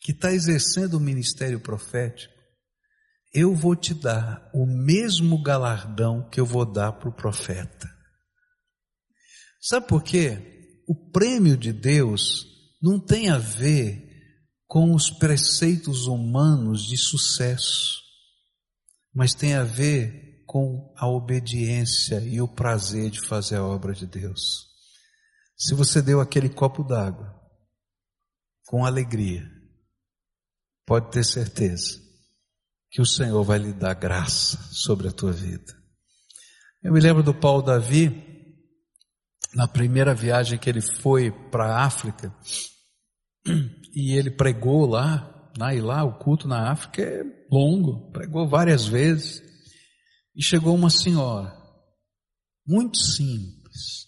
que 0.00 0.12
está 0.12 0.32
exercendo 0.32 0.94
o 0.94 1.00
ministério 1.00 1.60
profético, 1.60 2.32
eu 3.34 3.54
vou 3.54 3.74
te 3.74 3.94
dar 3.94 4.50
o 4.52 4.66
mesmo 4.66 5.42
galardão 5.42 6.28
que 6.28 6.38
eu 6.38 6.46
vou 6.46 6.70
dar 6.70 6.92
para 6.92 7.08
o 7.08 7.14
profeta. 7.14 7.90
Sabe 9.60 9.86
por 9.86 10.02
quê? 10.02 10.82
O 10.86 11.10
prêmio 11.10 11.56
de 11.56 11.72
Deus 11.72 12.46
não 12.80 12.98
tem 12.98 13.30
a 13.30 13.38
ver 13.38 14.10
com 14.66 14.94
os 14.94 15.10
preceitos 15.10 16.06
humanos 16.06 16.86
de 16.86 16.96
sucesso, 16.96 18.02
mas 19.14 19.34
tem 19.34 19.54
a 19.54 19.64
ver 19.64 20.31
com 20.52 20.92
a 20.98 21.08
obediência 21.08 22.20
e 22.20 22.38
o 22.38 22.46
prazer 22.46 23.08
de 23.10 23.26
fazer 23.26 23.56
a 23.56 23.64
obra 23.64 23.94
de 23.94 24.06
Deus. 24.06 24.68
Se 25.56 25.74
você 25.74 26.02
deu 26.02 26.20
aquele 26.20 26.50
copo 26.50 26.84
d'água 26.84 27.34
com 28.66 28.84
alegria, 28.84 29.50
pode 30.84 31.10
ter 31.10 31.24
certeza 31.24 31.98
que 32.90 33.00
o 33.00 33.06
Senhor 33.06 33.42
vai 33.42 33.60
lhe 33.60 33.72
dar 33.72 33.94
graça 33.94 34.58
sobre 34.70 35.08
a 35.08 35.12
tua 35.12 35.32
vida. 35.32 35.72
Eu 36.82 36.92
me 36.92 37.00
lembro 37.00 37.22
do 37.22 37.32
Paulo 37.32 37.62
Davi, 37.62 38.12
na 39.54 39.66
primeira 39.66 40.14
viagem 40.14 40.58
que 40.58 40.68
ele 40.68 40.82
foi 40.82 41.30
para 41.30 41.64
a 41.64 41.84
África, 41.86 42.30
e 43.94 44.18
ele 44.18 44.30
pregou 44.30 44.84
lá, 44.84 45.50
lá 45.56 45.74
e 45.74 45.80
lá, 45.80 46.04
o 46.04 46.18
culto 46.18 46.46
na 46.46 46.70
África 46.70 47.00
é 47.00 47.24
longo, 47.50 48.12
pregou 48.12 48.46
várias 48.46 48.86
vezes, 48.86 49.51
e 50.34 50.42
chegou 50.42 50.74
uma 50.74 50.90
senhora, 50.90 51.54
muito 52.66 52.98
simples, 52.98 54.06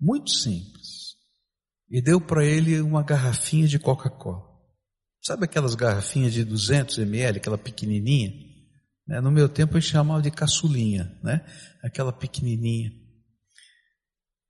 muito 0.00 0.30
simples, 0.30 1.16
e 1.90 2.00
deu 2.00 2.20
para 2.20 2.44
ele 2.44 2.80
uma 2.80 3.02
garrafinha 3.02 3.68
de 3.68 3.78
Coca-Cola. 3.78 4.50
Sabe 5.22 5.44
aquelas 5.44 5.74
garrafinhas 5.74 6.32
de 6.32 6.44
200 6.44 6.98
ml, 6.98 7.38
aquela 7.38 7.58
pequenininha? 7.58 8.32
Né? 9.06 9.20
No 9.20 9.30
meu 9.30 9.48
tempo 9.48 9.76
eu 9.76 9.80
chamava 9.80 10.20
de 10.20 10.30
caçulinha, 10.30 11.16
né? 11.22 11.46
Aquela 11.82 12.12
pequenininha. 12.12 12.92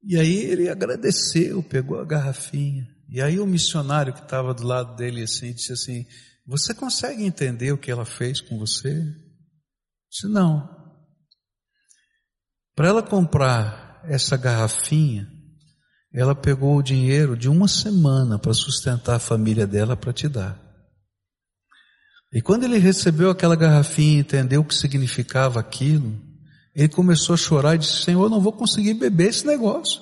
E 0.03 0.17
aí 0.17 0.37
ele 0.37 0.69
agradeceu, 0.69 1.63
pegou 1.63 2.01
a 2.01 2.05
garrafinha. 2.05 2.89
E 3.09 3.21
aí 3.21 3.39
o 3.39 3.47
missionário 3.47 4.13
que 4.15 4.23
estava 4.23 4.55
do 4.55 4.67
lado 4.67 4.97
dele 4.97 5.23
assim 5.23 5.53
disse 5.53 5.73
assim: 5.73 6.07
Você 6.47 6.75
consegue 6.75 7.23
entender 7.23 7.73
o 7.73 7.79
que 7.79 7.91
ela 7.91 8.07
fez 8.07 8.41
com 8.41 8.59
você? 8.59 8.89
Eu 8.89 9.05
disse: 10.11 10.29
Não. 10.29 10.82
Para 12.75 12.89
ela 12.89 13.03
comprar 13.03 14.03
essa 14.05 14.37
garrafinha, 14.37 15.31
ela 16.13 16.35
pegou 16.35 16.77
o 16.77 16.83
dinheiro 16.83 17.37
de 17.37 17.49
uma 17.49 17.69
semana 17.69 18.39
para 18.39 18.55
sustentar 18.55 19.17
a 19.17 19.21
família 19.21 19.67
dela 19.67 19.97
para 19.97 20.13
te 20.13 20.29
dar. 20.29 20.61
E 22.33 22.41
quando 22.41 22.65
ele 22.65 22.79
recebeu 22.79 23.31
aquela 23.31 23.55
garrafinha 23.55 24.19
e 24.19 24.21
entendeu 24.21 24.63
o 24.63 24.65
que 24.65 24.75
significava 24.75 25.61
aquilo, 25.61 26.19
ele 26.75 26.89
começou 26.89 27.35
a 27.35 27.39
chorar 27.39 27.75
e 27.75 27.79
disse: 27.79 28.05
Senhor, 28.05 28.31
não 28.31 28.41
vou 28.41 28.53
conseguir 28.53 28.95
beber 28.95 29.29
esse 29.29 29.47
negócio. 29.47 30.01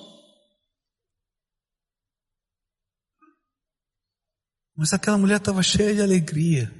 Mas 4.75 4.93
aquela 4.93 5.17
mulher 5.17 5.37
estava 5.37 5.61
cheia 5.61 5.93
de 5.93 6.01
alegria, 6.01 6.73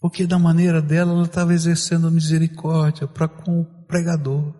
porque 0.00 0.26
da 0.26 0.38
maneira 0.38 0.82
dela 0.82 1.12
ela 1.12 1.24
estava 1.24 1.54
exercendo 1.54 2.10
misericórdia 2.10 3.06
para 3.06 3.28
com 3.28 3.60
o 3.60 3.77
pregador. 3.88 4.54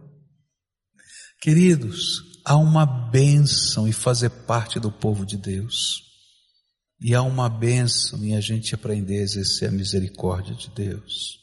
Queridos, 1.41 2.41
há 2.45 2.57
uma 2.57 2.85
bênção 2.85 3.87
em 3.87 3.93
fazer 3.93 4.31
parte 4.31 4.81
do 4.81 4.91
povo 4.91 5.25
de 5.25 5.37
Deus. 5.37 6.03
E 7.01 7.15
há 7.15 7.23
uma 7.23 7.49
bênção 7.49 8.25
em 8.25 8.35
a 8.35 8.41
gente 8.41 8.75
aprender 8.75 9.21
a 9.21 9.23
exercer 9.23 9.69
a 9.69 9.73
misericórdia 9.73 10.55
de 10.55 10.69
Deus. 10.71 11.38